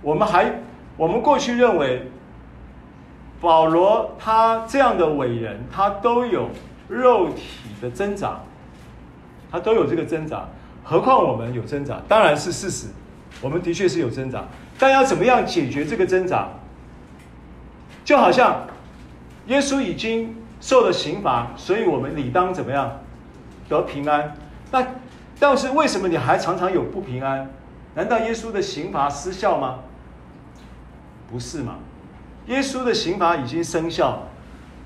[0.01, 0.53] 我们还
[0.97, 2.03] 我们过去认为，
[3.41, 6.49] 保罗他这样的伟人，他都有
[6.89, 8.41] 肉体的挣扎，
[9.51, 10.49] 他都有这个挣扎，
[10.83, 12.89] 何况我们有挣扎，当然是事实，
[13.41, 14.45] 我们的确是有挣扎，
[14.79, 16.49] 但要怎么样解决这个挣扎？
[18.05, 18.67] 就好像
[19.47, 23.01] 耶稣已经受了刑罚，所以我们理当怎么样
[23.69, 24.37] 得平安？
[24.71, 24.87] 那。
[25.41, 27.51] 但是为什么你还常常有不平安？
[27.97, 29.81] 难道耶稣的刑罚失效吗？
[31.29, 31.79] 不是嘛？
[32.47, 34.29] 耶稣的刑罚已经生效，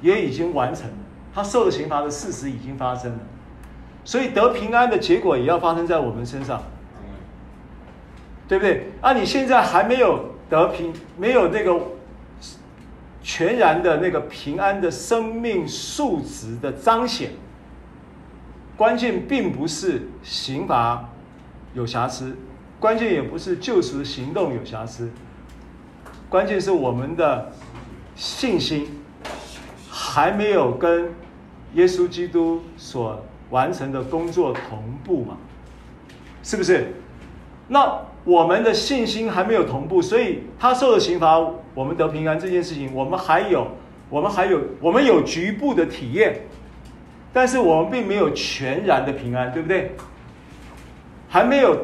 [0.01, 0.95] 也已经完成了，
[1.35, 3.19] 他受了刑罚的事实已经发生了，
[4.03, 6.63] 所以得平安的结果也要发生在我们身上，
[8.49, 8.89] 对不对？
[9.01, 11.81] 啊，你现在还没有得平，没有那个
[13.23, 17.31] 全然的那个平安的生命数值的彰显。
[18.77, 21.09] 关键并不是刑罚
[21.75, 22.37] 有瑕疵，
[22.79, 25.11] 关键也不是救赎行动有瑕疵，
[26.29, 27.53] 关键是我们的
[28.15, 29.03] 信心
[29.91, 31.11] 还没有跟
[31.75, 35.39] 耶稣基督所完成的工作同步嘛？
[36.43, 36.93] 是不是？
[37.69, 41.39] 那我们的信心还没有同步，所以他受了刑罚，
[41.75, 43.69] 我们得平安这件事情，我们还有，
[44.11, 46.41] 我们还有，我们有局部的体验。
[47.33, 49.93] 但是我们并没有全然的平安，对不对？
[51.29, 51.77] 还没有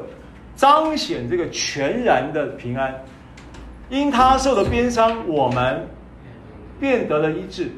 [0.56, 2.92] 彰显这个全然的平安。
[3.88, 5.86] 因他受的鞭伤，我们
[6.80, 7.70] 变得了医治。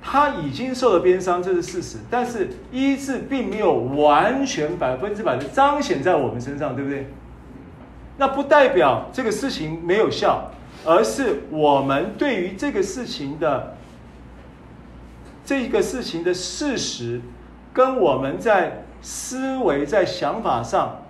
[0.00, 1.98] 他已经受了鞭伤，这是事实。
[2.08, 7.06] 但是医治并没有完全百分之百的彰显在我们身上，对不对？
[8.20, 10.50] 那不代表这个事情没有效，
[10.84, 13.74] 而是我们对于这个事情的。
[15.42, 17.22] 这个事情的事实，
[17.72, 21.00] 跟我们在思维、在想法上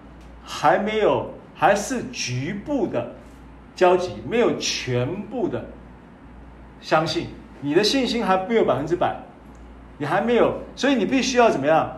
[0.45, 3.13] 还没有，还是局部的
[3.75, 5.67] 交集，没有全部的
[6.81, 7.27] 相信。
[7.61, 9.17] 你的信心还没有百分之百，
[9.99, 11.91] 你还没有，所以你必须要怎么样？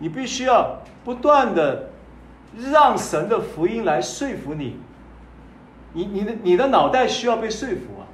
[0.00, 1.91] 你必须要不断的
[2.56, 4.78] 让神的福音来说服你。
[5.92, 8.04] 你你的你的脑袋需要被说服啊。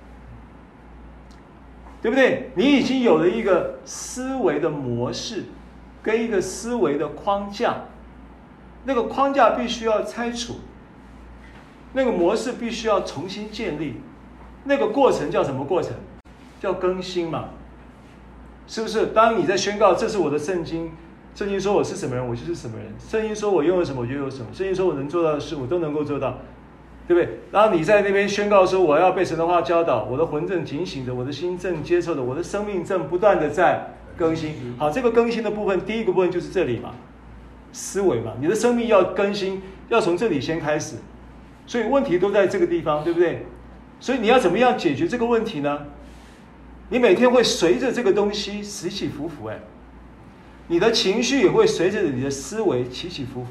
[2.00, 2.52] 对不对？
[2.54, 5.46] 你已经有了一个思维的模式，
[6.00, 7.86] 跟一个思维的框架，
[8.84, 10.60] 那个框架必须要拆除，
[11.94, 14.00] 那个模式必须要重新建立，
[14.62, 15.92] 那个过程叫什么过程？
[16.60, 17.48] 叫更新嘛，
[18.68, 19.06] 是不是？
[19.06, 20.92] 当你在宣告这是我的圣经，
[21.34, 26.38] 圣经说我是什么人，我就是什么人；圣经说我拥有什么，我就有什么；圣经说我能做到的事，我都能够做到。
[27.06, 27.38] 对不对？
[27.50, 36.90] 然后你在那边宣告说：“我要被神的话教导，我的魂正警醒着，我的心正接受着，我的生命正不断的在更新。”好，这个更新的部分，第一个部分就是这里嘛，
[37.72, 40.96] 思维嘛，你的生命要更新，要从这里先开始。
[41.66, 43.46] 所以问题都在这个地方，对不对？
[44.00, 45.86] 所以你要怎么样解决这个问题呢？
[46.90, 49.58] 你每天会随着这个东西起起伏伏，哎，
[50.68, 53.50] 你的情绪也会随着你的思维起起伏伏。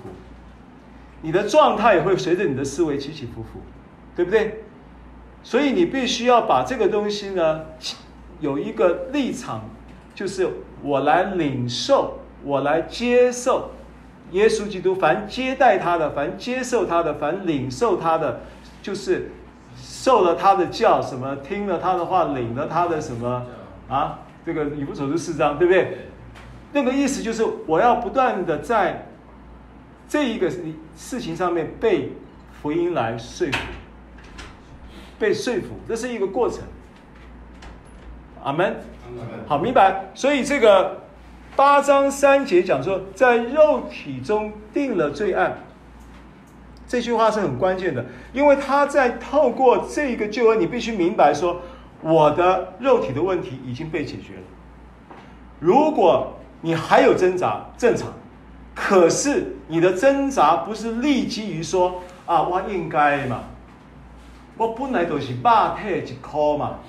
[1.22, 3.60] 你的状态也会随着你的思维起起伏伏，
[4.16, 4.64] 对不对？
[5.42, 7.62] 所以你必须要把这个东西呢，
[8.40, 9.68] 有一个立场，
[10.14, 10.48] 就是
[10.84, 13.72] 我来领受，我来接受
[14.32, 14.94] 耶稣基督。
[14.94, 18.42] 凡接待他的，凡接受他的，凡领受他的，
[18.84, 19.32] 就是
[19.76, 23.44] 受了他的教，什么听了他的话，领了他的什么
[23.90, 24.20] 啊？
[24.46, 26.10] 这个以弗所书四章，对不对？
[26.78, 29.04] 那个意思就是我要不断的在。
[30.10, 30.50] 这一个
[30.96, 32.14] 事情上面被
[32.62, 33.58] 福音来说服，
[35.20, 36.62] 被说服，这是一个过程。
[38.42, 38.78] 阿门。
[39.46, 40.06] 好，明白。
[40.14, 41.02] 所以这个
[41.58, 45.58] 八章三节讲说，在肉体中定了罪案，
[46.88, 51.60] 这句话是很关键的，因为他在透过这个救恩，你必须明白说，
[52.02, 54.44] 我的肉体的问题已经被解决了。
[55.60, 56.34] 如果
[56.68, 58.10] 你还有挣扎，正常。
[58.76, 63.44] 可是你的挣扎不是立基于说啊，我应该嘛，
[64.58, 66.80] 我本来都是霸体一块嘛，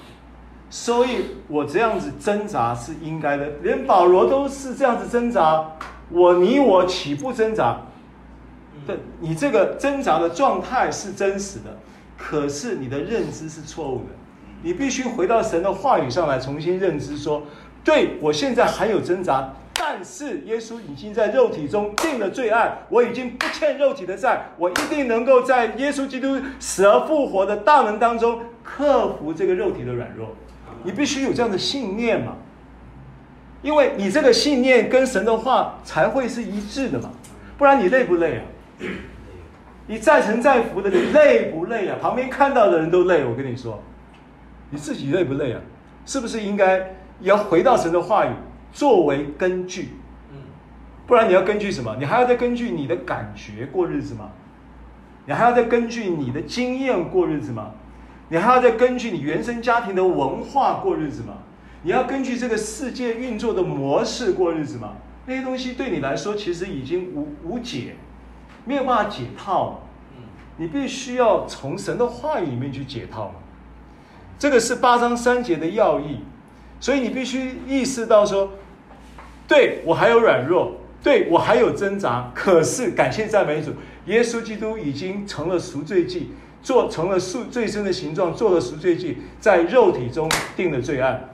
[0.68, 3.48] 所以我这样子挣扎是应该的。
[3.62, 5.64] 连保罗都是这样子挣扎，
[6.10, 7.78] 我你我岂不挣扎？
[8.84, 11.78] 对，你这个挣扎的状态是真实的，
[12.16, 14.10] 可是你的认知是错误的。
[14.60, 17.46] 你必须回到神的话语上来重新认知说，说
[17.84, 19.52] 对我现在还有挣扎，
[19.90, 30.28] 但是耶稣已经在肉体中定了罪案，我已经不欠肉体的债，我一定能够在耶稣基督死而复活的大能当中克服这个肉体的软弱。
[30.82, 32.34] 你必须有这样的信念嘛，
[33.62, 37.10] 因为你这个信念跟神的话才会是一致的嘛，
[37.56, 38.44] 不然你累不累啊？
[39.86, 41.96] 你再沉再浮的，你累不累啊？
[41.98, 43.82] 旁边看到的人都累，我跟你说，
[44.68, 45.60] 你自己累不累啊？
[46.04, 48.28] 是不是应该要回到神的话语？
[48.78, 49.88] 作为根据，
[51.04, 51.96] 不然你要根据什么？
[51.98, 54.30] 你还要再根据你的感觉过日子吗？
[55.26, 57.72] 你还要再根据你的经验过日子吗？
[58.28, 61.38] 你还要再根据你原生家庭的文化过日子吗？
[61.82, 64.92] 你要根据这个世界运作的模式过日子吗？
[65.26, 67.96] 那些东西对你来说其实已经无无解，
[68.64, 69.80] 没有办法解套。
[70.56, 73.34] 你必须要从神的话语里面去解套。
[74.38, 76.20] 这个是八章三节的要义。
[76.80, 78.52] 所以你必须意识到说，
[79.48, 83.72] 对我还有软弱，对我还有挣扎，可是感谢赞美主，
[84.04, 86.32] 耶稣基督已经成了赎罪祭，
[86.62, 91.30] 做成了赎罪身的形状，做了赎罪祭，在肉体中定了罪案。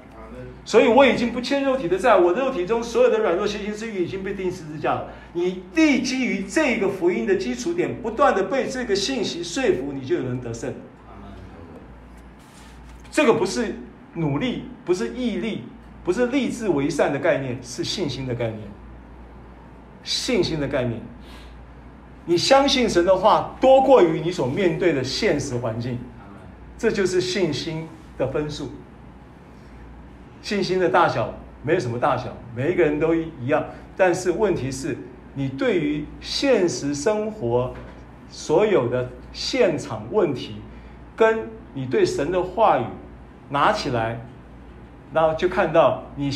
[0.65, 5.09] 所以我已经不欠肉体的债，我肉体中所有的软弱、邪情私欲已经被钉十字架了。
[5.33, 10.73] 你立基于这个福音的基础点，不断的被这个信息说服，你就有人得胜。
[13.11, 13.75] 这个不是。
[14.17, 15.65] 努力不是毅力，
[16.05, 18.61] 不是立志为善的概念，是信心的概念。
[20.02, 21.00] 信心的概念，
[22.26, 25.98] 你相信神的话多过于你所面对的现实环境，
[26.76, 27.88] 这就是信心
[28.18, 28.70] 的分数。
[30.42, 31.32] 信心的大小
[31.62, 33.64] 没有什么大小，每一个人都一样。
[33.96, 34.98] 但是问题是，
[35.32, 37.72] 你对于现实生活
[38.28, 40.57] 所有的现场问题，
[41.16, 42.84] 跟你对神的话语。
[43.50, 44.26] 拿起来，
[45.15, 46.29] 然后就看到你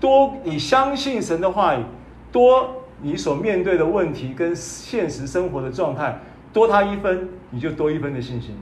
[0.00, 1.82] 多你相信神的话语，
[2.30, 6.20] 多你所面对的问题跟现实生活的状态
[6.52, 8.56] 多他一分，你就多一分的信心。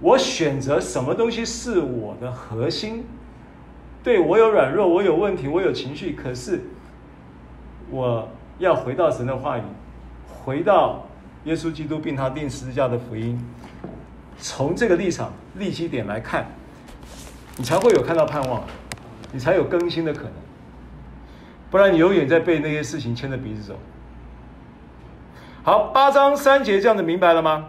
[0.00, 3.04] 我选择什么东西是我的核心？
[4.04, 6.60] 对，我有软弱，我有问题，我有情绪，可是
[7.90, 8.28] 我
[8.58, 9.62] 要回到神的话语，
[10.44, 11.06] 回到
[11.44, 13.36] 耶稣基督并他钉十字架的福音。
[14.38, 16.46] 从这个立场、立基点来看，
[17.56, 18.64] 你才会有看到盼望，
[19.32, 20.32] 你才有更新的可能。
[21.70, 23.78] 不然你永远在被那些事情牵着鼻子走。
[25.62, 27.66] 好，八章三节这样子明白了吗？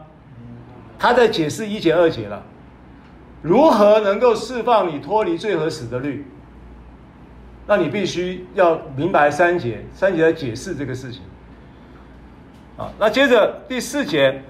[1.00, 2.44] 他在解释一节、二节了，
[3.42, 6.26] 如何能够释放你脱离罪和死的律？
[7.66, 11.22] 那你必须要明白三节，三节来解释这个事情。
[12.78, 14.44] 啊，那接着第四节。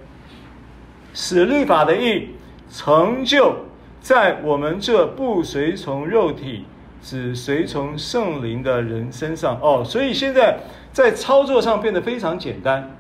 [1.19, 2.35] 使律法的义
[2.69, 3.55] 成就
[4.01, 6.65] 在我们这不随从肉体，
[7.01, 9.59] 只随从圣灵的人身上。
[9.61, 10.59] 哦，所以现在
[10.93, 12.95] 在操作上变得非常简单。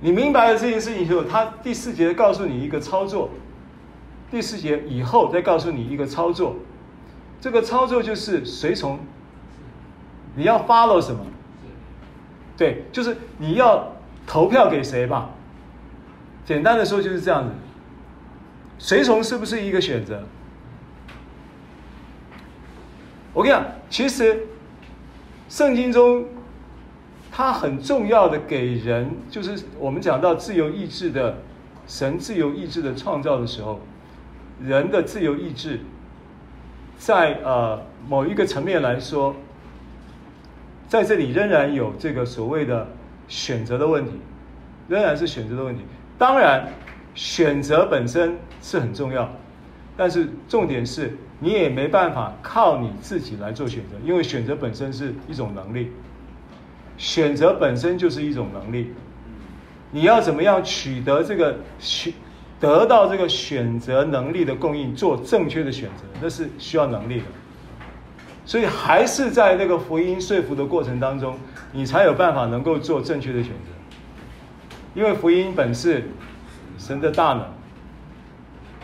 [0.00, 3.30] 你明白了这件事情以后，他第四节告诉你一个操作，
[4.30, 6.56] 第四节以后再告诉你一个操作。
[7.40, 8.98] 这个操作就是随从，
[10.34, 11.20] 你要 follow 什么？
[12.56, 13.92] 对，就是你要
[14.26, 15.30] 投票给谁吧。
[16.44, 17.50] 简单的说就是这样子，
[18.78, 20.22] 随从是不是一个选择？
[23.32, 24.46] 我跟你讲，其实
[25.48, 26.26] 圣经中
[27.30, 31.38] 它很重要的给人，就是我们讲到自由意志的
[31.86, 33.80] 神自由意志的创造的时候，
[34.62, 35.80] 人的自由意志
[36.98, 39.36] 在呃某一个层面来说，
[40.88, 42.88] 在这里仍然有这个所谓的
[43.28, 44.12] 选择的问题，
[44.88, 45.82] 仍然是选择的问题。
[46.16, 46.68] 当然，
[47.16, 49.28] 选择本身是很重要，
[49.96, 55.90] 但是重点是你也没办法靠你自己来做选择，因为选择本身是一种能力，
[56.96, 58.92] 选择本身就是一种能力。
[59.90, 62.12] 你要怎么样取得这个选，
[62.60, 67.24] 得到这个选择能力的供应，做正确的选择，那是需要能力的。
[68.44, 71.36] 所以还是在那个福音说服的过程当中，
[71.72, 73.72] 你才有办法能够做正确的选择。
[74.94, 76.04] 因为福音本是
[76.78, 77.44] 神的大能，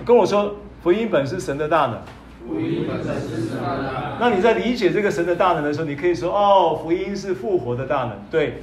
[0.04, 1.98] 跟我说福音本是神的大能。
[2.46, 4.18] 福音本是神的大能。
[4.18, 8.62] 那你在理解这个神的大能的时候，你可以说哦，福音是复活的大能，对。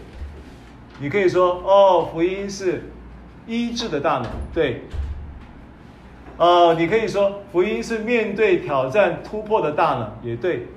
[1.00, 2.92] 你可以说哦，福音是
[3.48, 4.84] 医治的大能，对。
[6.36, 10.68] 哦，你可以说福音是面对挑战突破的大能，也对。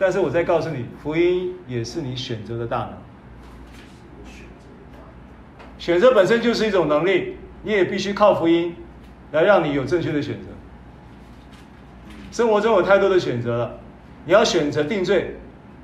[0.00, 2.92] 但是我再告诉你，福音也是你选择的大能。
[5.88, 8.76] 选择本身就是一种能力，你也必须靠福音
[9.32, 10.48] 来让你有正确的选择。
[12.30, 13.80] 生活中有太多的选择了，
[14.26, 15.36] 你要选择定罪，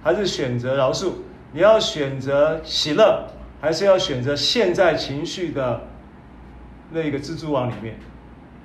[0.03, 1.13] 还是选择饶恕？
[1.53, 3.27] 你要选择喜乐，
[3.63, 5.81] 还是要选择陷在情绪的
[6.91, 7.97] 那个蜘蛛网里面？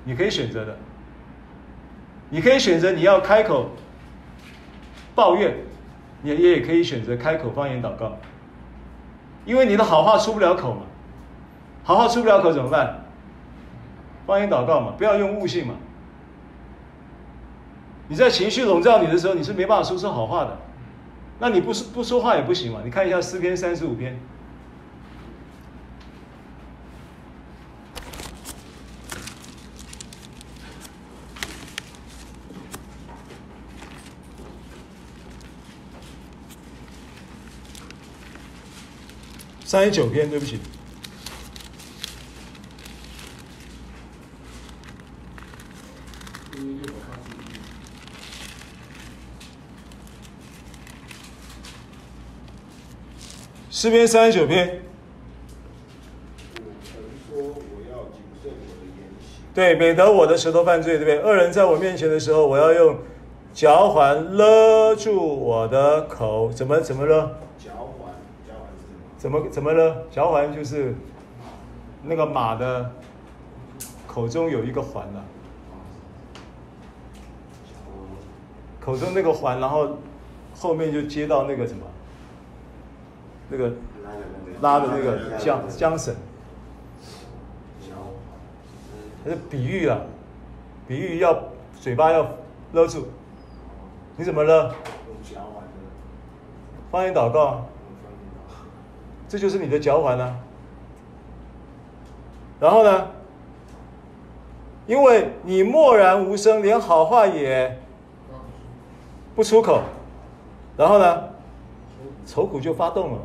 [0.04, 0.76] 你可以选择的。
[2.28, 3.70] 你可以选择你要开口
[5.14, 5.56] 抱怨，
[6.20, 8.18] 你也也可以选择开口方言祷告。
[9.46, 10.82] 因为你的好话出不了口嘛，
[11.82, 13.04] 好好出不了口怎么办？
[14.26, 15.74] 方言祷告嘛，不要用悟性嘛。
[18.06, 20.56] 你在情绪笼罩你的时候，你是没办法说出好话的。
[21.40, 22.80] 那你不说不说话也不行嘛。
[22.84, 24.20] 你看一下诗篇三十五篇，
[39.64, 40.60] 三十九篇，对不起。
[53.80, 54.78] 诗篇三十九篇。
[59.54, 61.18] 对，免得我的舌头犯罪，对不对？
[61.22, 62.98] 恶人在我面前的时候，我要用
[63.54, 66.50] 嚼环勒住我的口。
[66.52, 67.34] 怎么怎么勒？
[67.58, 68.12] 嚼环，
[68.46, 68.82] 嚼环是
[69.22, 69.40] 什么？
[69.40, 69.96] 怎么怎么勒？
[70.10, 70.94] 嚼环就是
[72.04, 72.90] 那个马的
[74.06, 75.24] 口中有一个环了、啊，
[78.78, 79.96] 口中那个环，然后
[80.54, 81.86] 后面就接到那个什么。
[83.50, 83.72] 那个
[84.60, 86.14] 拉的那个缰缰绳，
[89.24, 89.98] 它是比喻啊，
[90.86, 91.36] 比喻要
[91.80, 92.26] 嘴巴要
[92.72, 93.08] 勒住，
[94.16, 94.72] 你怎么勒？
[96.90, 97.66] 方言祷告，
[99.28, 100.36] 这就是你的脚环啊。
[102.58, 103.08] 然后呢，
[104.86, 107.80] 因为你默然无声，连好话也
[109.34, 109.82] 不出口，
[110.76, 111.28] 然后呢，
[112.26, 113.18] 愁苦就发动了。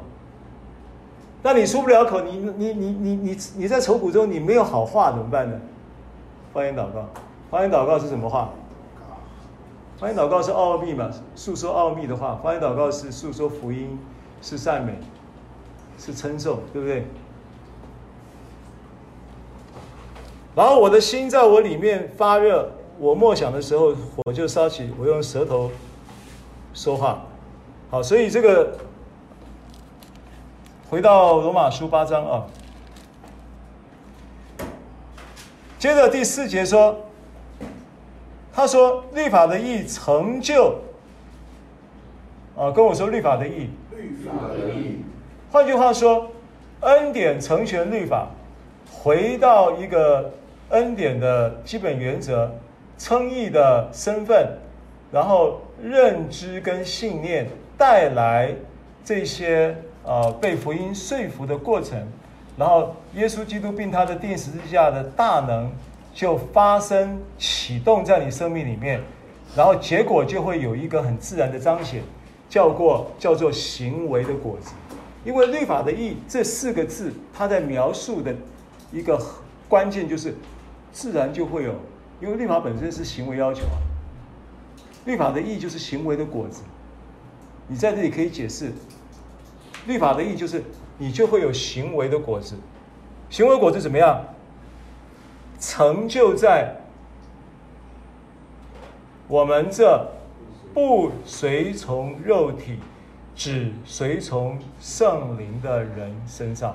[1.45, 5.55] 那你出不了口，你你你你你你在愁苦中，你没有好话怎么办呢？
[6.51, 7.07] 方言祷告，
[7.51, 8.49] 方言祷告是什么话？
[9.99, 12.39] 方言祷告是奥秘嘛，诉说奥秘的话。
[12.41, 13.99] 方言祷告是诉说福音，
[14.41, 14.97] 是赞美，
[15.99, 17.05] 是称颂，对不对？
[20.55, 25.69] 然后我的心在我里面发热，我默想的时候火就烧起，我用舌头
[26.73, 27.21] 说话。
[27.91, 28.75] 好，所以这个。
[30.95, 32.47] 回到罗马书八章啊，
[35.77, 36.95] 接着第四节说，
[38.53, 40.77] 他说律法的义成就，
[42.55, 45.03] 啊，跟我说律法的义，律法的义，
[45.51, 46.31] 换句话说，
[46.79, 48.29] 恩典成全律法，
[48.89, 50.31] 回到一个
[50.69, 52.49] 恩典的基本原则，
[52.97, 54.47] 称义的身份，
[55.11, 58.55] 然后认知跟信念带来
[59.05, 59.77] 这些。
[60.07, 61.99] 呃，被福音说服的过程，
[62.55, 65.71] 然后耶稣基督并他的定十字架的大能
[66.13, 69.01] 就发生启动在你生命里面，
[69.55, 72.03] 然后结果就会有一个很自然的彰显，
[72.47, 74.73] 叫过叫做行为的果子。
[75.23, 78.31] 因为律法的义这四个字，它在描述的
[78.91, 79.19] 一个
[79.67, 80.35] 关键就是
[80.91, 81.73] 自然就会有，
[82.21, 83.81] 因为律法本身是行为要求啊。
[85.05, 86.61] 律法的义就是行为的果子，
[87.67, 88.71] 你在这里可以解释。
[89.85, 90.63] 律法的意义就是，
[90.97, 92.55] 你就会有行为的果子，
[93.29, 94.23] 行为果子怎么样？
[95.59, 96.75] 成就在
[99.27, 100.11] 我们这
[100.73, 102.79] 不随从肉体，
[103.35, 106.71] 只随从圣灵的人身上。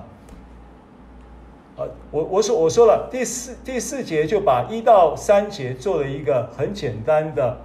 [1.77, 7.59] 啊，我我说我说了，第四第四节就把一到三节做了一个很简单的，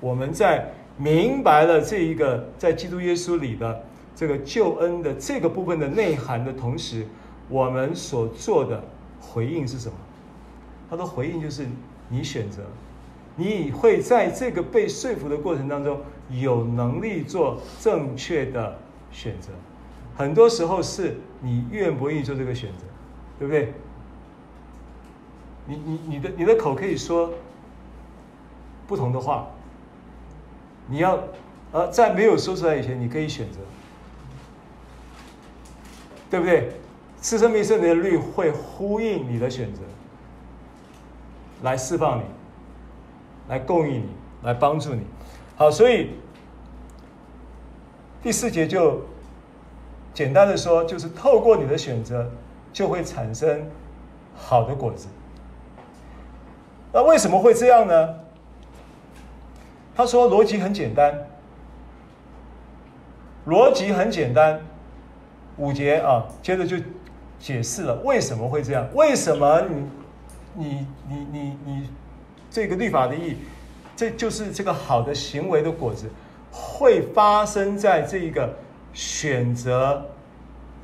[0.00, 3.84] 我们在明白了这一个在基督耶稣里的。
[4.22, 7.04] 这个救恩的这个部分的内涵的同时，
[7.48, 8.80] 我们所做的
[9.20, 9.94] 回应是什么？
[10.88, 11.66] 他的回应就是
[12.08, 12.62] 你选择，
[13.34, 16.00] 你会在这个被说服的过程当中
[16.30, 18.78] 有能力做正确的
[19.10, 19.48] 选择。
[20.16, 22.84] 很多时候是你愿不愿意做这个选择，
[23.40, 23.74] 对不对？
[25.66, 27.32] 你你你的你的口可以说
[28.86, 29.48] 不同的话，
[30.86, 31.18] 你要
[31.72, 33.58] 呃在没有说出来以前，你可以选择。
[36.32, 36.72] 对不对？
[37.20, 39.82] 赐生命圣灵的律会呼应你的选择，
[41.60, 42.24] 来释放你，
[43.48, 44.08] 来供应你，
[44.42, 45.02] 来帮助你。
[45.54, 46.12] 好，所以
[48.22, 49.02] 第四节就
[50.14, 52.30] 简单的说，就是透过你的选择，
[52.72, 53.66] 就会产生
[54.34, 55.08] 好的果子。
[56.94, 58.14] 那为什么会这样呢？
[59.94, 61.26] 他说逻辑很简单，
[63.46, 64.60] 逻辑很简单，
[65.56, 66.76] 五节啊，接着就
[67.38, 69.86] 解释了为什么会这样，为什么你
[70.54, 71.88] 你你你你
[72.50, 73.36] 这个律法的意义，
[73.96, 76.10] 这就是这个好的行为的果子，
[76.50, 78.54] 会发生在这一个
[78.92, 80.04] 选择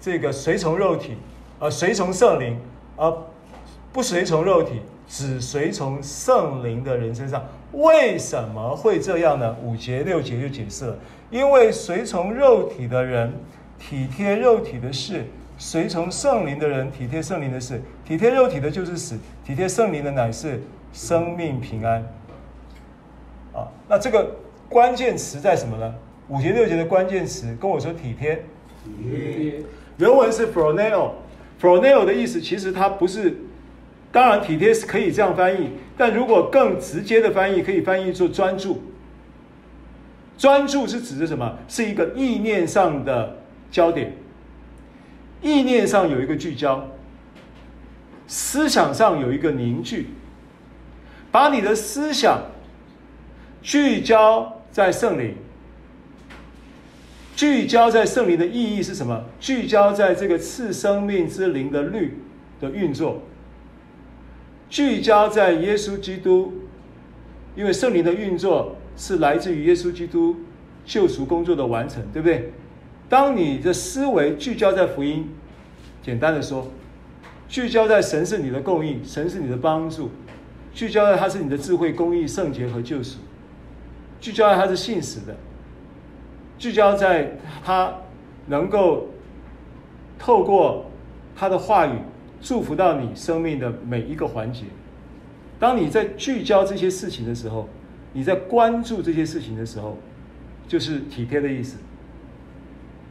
[0.00, 1.16] 这个随从肉体，
[1.58, 2.58] 而随从圣灵，
[2.96, 3.12] 而
[3.92, 7.44] 不随从肉体，只随从圣灵的人身上。
[7.72, 9.54] 为什么会这样呢？
[9.62, 10.98] 五节六节就解释了，
[11.30, 13.32] 因为随从肉体的人
[13.78, 15.24] 体贴肉体的事，
[15.56, 17.80] 随从圣灵的人体贴圣灵的事。
[18.04, 20.60] 体贴肉体的就是死，体贴圣灵的乃是
[20.92, 22.02] 生命平安。
[23.54, 24.36] 啊，那这个
[24.68, 25.94] 关键词在什么呢？
[26.28, 28.44] 五节六节的关键词跟我说体贴，
[28.84, 29.62] 体贴，
[29.96, 33.36] 原文是 phroneo，phroneo 的意思其实它不是。
[34.10, 38.82] 当然，体贴是可以这样翻译，但如果更直接的翻译，可以翻译作专注。
[40.38, 41.58] 专注是指的什么？
[41.68, 43.36] 是一个意念上的
[43.70, 44.14] 焦点，
[45.42, 46.88] 意念上有一个聚焦，
[48.26, 50.08] 思想上有一个凝聚，
[51.30, 52.42] 把你的思想
[53.62, 55.34] 聚焦在圣灵，
[57.36, 59.24] 聚焦在圣灵的意义是什么？
[59.38, 62.18] 聚焦在这个赐生命之灵的律
[62.60, 63.22] 的运作。
[64.70, 66.52] 聚焦在耶稣基督，
[67.56, 70.36] 因为圣灵的运作是来自于耶稣基督
[70.84, 72.52] 救赎工作的完成，对不对？
[73.08, 75.28] 当你的思维聚焦在福音，
[76.02, 76.68] 简单的说，
[77.48, 80.10] 聚焦在神是你的供应，神是你的帮助，
[80.72, 83.18] 聚焦在他是你的智慧、公义、圣洁和救赎，
[84.20, 85.36] 聚焦在他是信实的，
[86.58, 87.94] 聚焦在他
[88.46, 89.08] 能够
[90.18, 90.90] 透过
[91.34, 91.92] 他的话语。
[92.40, 94.62] 祝福到你生命的每一个环节。
[95.58, 97.68] 当你在聚焦这些事情的时候，
[98.12, 99.98] 你在关注这些事情的时候，
[100.68, 101.78] 就是体贴的意思。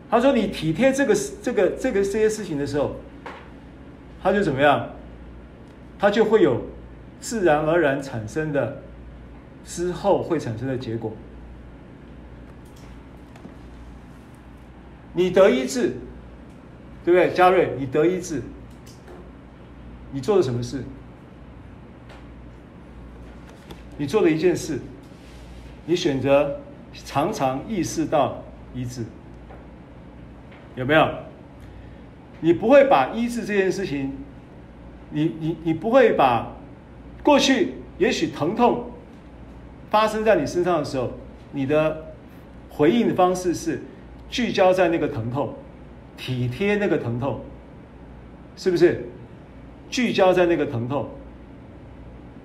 [0.10, 2.96] 他说：“你体贴这个、这个、这个这些事情的时候，
[4.24, 4.90] 他就怎么样？
[6.00, 6.62] 他就会有
[7.20, 8.82] 自然而然产生的
[9.66, 11.12] 之后会产生的结果。
[15.14, 15.94] 你得医治，
[17.04, 17.34] 对不对？
[17.34, 18.42] 嘉瑞，你得医治。”
[20.14, 20.82] 你做了什么事？
[23.98, 24.80] 你做了一件事，
[25.86, 26.62] 你选择
[26.94, 28.42] 常常意识到
[28.74, 29.04] 医治，
[30.78, 31.10] 有没有？
[32.40, 34.14] 你不会把医治这件事情，
[35.10, 36.56] 你你你不会把
[37.24, 38.92] 过去也许疼痛
[39.90, 41.12] 发生在你身上的时候，
[41.52, 42.14] 你的
[42.70, 43.82] 回应的方式是
[44.30, 45.56] 聚焦在那个疼痛，
[46.16, 47.42] 体贴那个疼痛，
[48.56, 49.10] 是不是？
[49.90, 51.10] 聚焦在那个疼痛。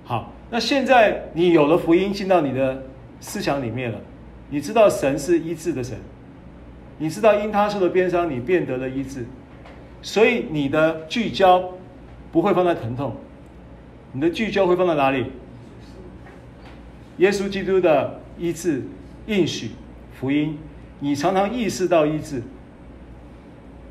[0.05, 2.83] 好，那现在你有了福音进到你的
[3.19, 3.99] 思想里面了，
[4.49, 5.99] 你知道神是医治的神，
[6.97, 9.25] 你知道因他受的鞭伤你变得了医治，
[10.01, 11.73] 所以你的聚焦
[12.31, 13.15] 不会放在疼痛，
[14.11, 15.25] 你的聚焦会放在哪里？
[17.17, 18.83] 耶稣基督的医治
[19.27, 19.71] 应许
[20.19, 20.57] 福音，
[20.99, 22.41] 你常常意识到医治，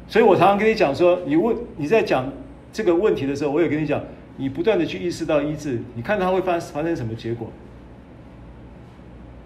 [0.08, 2.32] 所以我常常跟你讲说，你问你在讲。
[2.74, 4.02] 这个问题的时候，我也跟你讲，
[4.38, 7.52] 你不断的去意识到医治，你看它会发发生什么结果？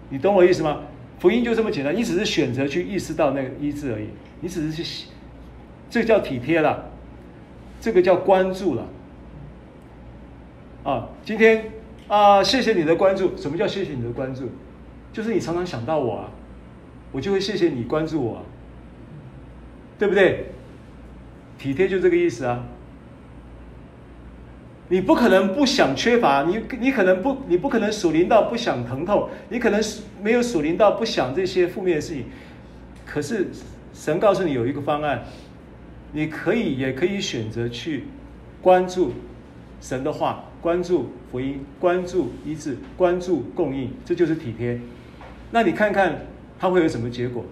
[0.07, 0.77] 你懂我意思吗？
[1.19, 4.07] 福音就这么简单，你只是选择去意识到那个医治而已，
[4.41, 5.07] 你只是去，
[5.89, 6.91] 这个叫体贴了，
[7.81, 8.87] 这个叫关注了。
[10.83, 11.71] 啊，今天
[12.07, 13.35] 啊，谢谢你的关注。
[13.35, 14.49] 什么叫谢谢你的关注？
[15.11, 16.29] 就是你常常想到我啊，
[17.11, 18.43] 我就会谢谢你关注我啊，
[19.97, 20.51] 对不对？
[21.57, 22.63] 体贴就这个意思啊。
[24.89, 29.81] 你不可能不想缺乏，你你可能不，你不可能属灵到不想疼痛，你可能
[30.23, 32.25] 没有属灵到不想这些负面的事情。
[33.05, 33.47] 可是
[33.93, 35.23] 神告诉你有一个方案，
[36.13, 38.05] 你可以也可以选择去
[38.61, 39.11] 关注
[39.81, 44.79] 神的话，关注福音，关注医治，关注供应，这就是体贴。
[45.51, 46.25] 那你看看
[46.57, 47.43] 他会有什么结果？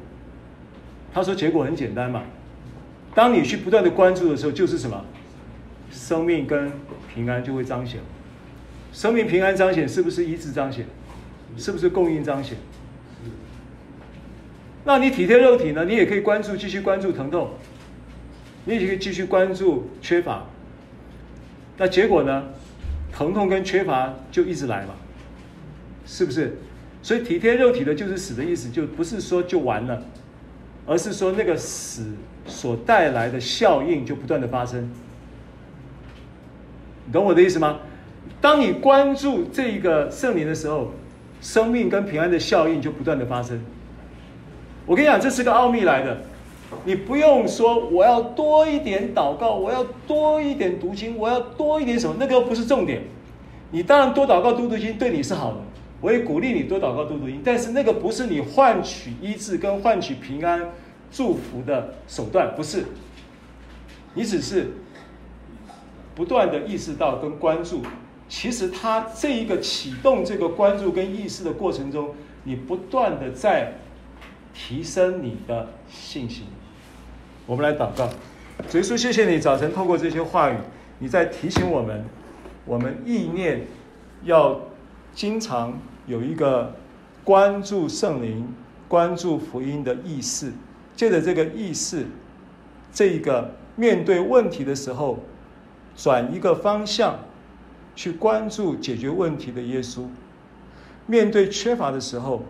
[1.14, 2.24] 他说结果很简单嘛，
[3.14, 5.04] 当你去不断的关注的时候，就是什么？
[5.92, 6.72] 生命跟
[7.16, 8.02] 平安就会彰显，
[8.94, 10.86] 生命平安彰显是不是医治彰显？
[11.58, 12.58] 是不是供应彰显？
[14.84, 15.86] 那你体贴肉体呢？
[15.86, 17.52] 你也可以关注，继续关注疼痛，
[18.66, 20.46] 你也可以继续关注缺乏。
[21.78, 22.44] 那结果呢？
[23.12, 24.94] 疼痛跟缺乏就一直来嘛，
[26.06, 26.58] 是不是？
[27.02, 30.04] 所以体贴肉体的就是死的意思，就不是说就完了，
[30.86, 32.12] 而是说那个死
[32.46, 34.92] 所带来的效应就不断的发生。
[37.06, 37.80] 你懂我的意思吗？
[38.42, 40.92] 当你关注这一个圣灵的时候，
[41.42, 43.60] 生命跟平安的效应就不断的发生。
[44.86, 46.18] 我跟你讲，这是个奥秘来的。
[46.84, 53.04] 你不用说我要多一点祷告，我要多一点读经，我要多一点什么，那个不是重点。
[53.72, 55.58] 你当然多祷告、多读经对你是好的，
[56.02, 57.42] 我也鼓励你多祷告、多读经。
[57.44, 60.70] 但是那个不是你换取医治跟换取平安、
[61.12, 62.86] 祝福的手段，不是。
[64.14, 64.72] 你只是
[66.16, 67.82] 不断的意识到跟关注，
[68.28, 73.74] 其实他这一个启动这个关注跟意识的过程中，你不断的在
[74.54, 76.46] 提升你的信心。
[77.46, 78.10] 我们来祷告，
[78.70, 80.56] 主耶稣，谢谢你早晨透过这些话语，
[81.00, 82.06] 你在提醒我们，
[82.66, 83.68] 我们意念
[84.24, 84.62] 要
[85.14, 86.74] 经常有一个
[87.24, 88.48] 关注圣灵、
[88.88, 90.54] 关注福音的意识。
[90.96, 92.06] 借着这个意识，
[92.94, 95.20] 这一个面对问题的时候，
[95.96, 97.20] 转一个方向
[97.96, 100.08] 去关注解决问题的耶稣；
[101.06, 102.44] 面对缺乏的时候，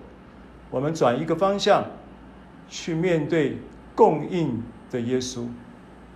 [0.70, 1.86] 我们转一个方向
[2.68, 3.58] 去面对
[3.96, 4.62] 供应。
[4.92, 5.48] 的耶稣，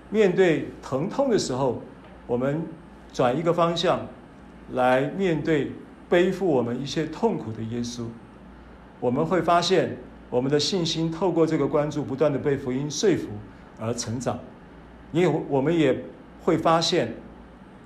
[0.09, 1.81] 面对疼痛的时候，
[2.27, 2.61] 我们
[3.11, 4.07] 转一个方向
[4.71, 5.71] 来面对
[6.07, 8.03] 背负我们一些痛苦的耶稣，
[8.99, 9.97] 我们会发现
[10.29, 13.27] 我们的信心透过这个关注，不断的被福音说服
[13.79, 14.39] 而成长。
[15.11, 16.05] 也我们也
[16.43, 17.15] 会发现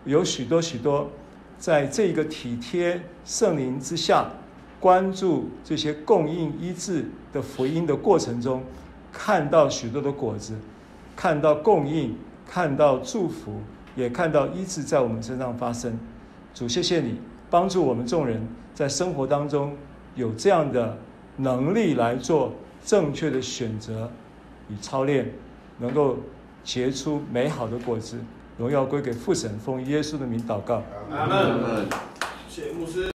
[0.05, 1.09] 有许多许多
[1.57, 4.31] 在这个体贴圣灵之下，
[4.79, 8.63] 关注这些供应医治的福音的过程中，
[9.11, 10.55] 看到许多的果子。
[11.15, 12.17] 看到供应，
[12.49, 13.61] 看到祝福，
[13.95, 15.97] 也看到医治在我们身上发生。
[16.55, 17.19] 主，谢谢你
[17.51, 19.77] 帮助我们众人在生活当中
[20.15, 20.97] 有这样的
[21.37, 24.09] 能力来做正确的选择
[24.69, 25.31] 与操练，
[25.77, 26.17] 能够
[26.63, 28.17] 结出美好的果子。
[28.57, 30.83] 荣耀归给父神，奉耶稣的名祷告。
[31.11, 31.87] 阿门。
[32.47, 33.11] 谢谢牧师。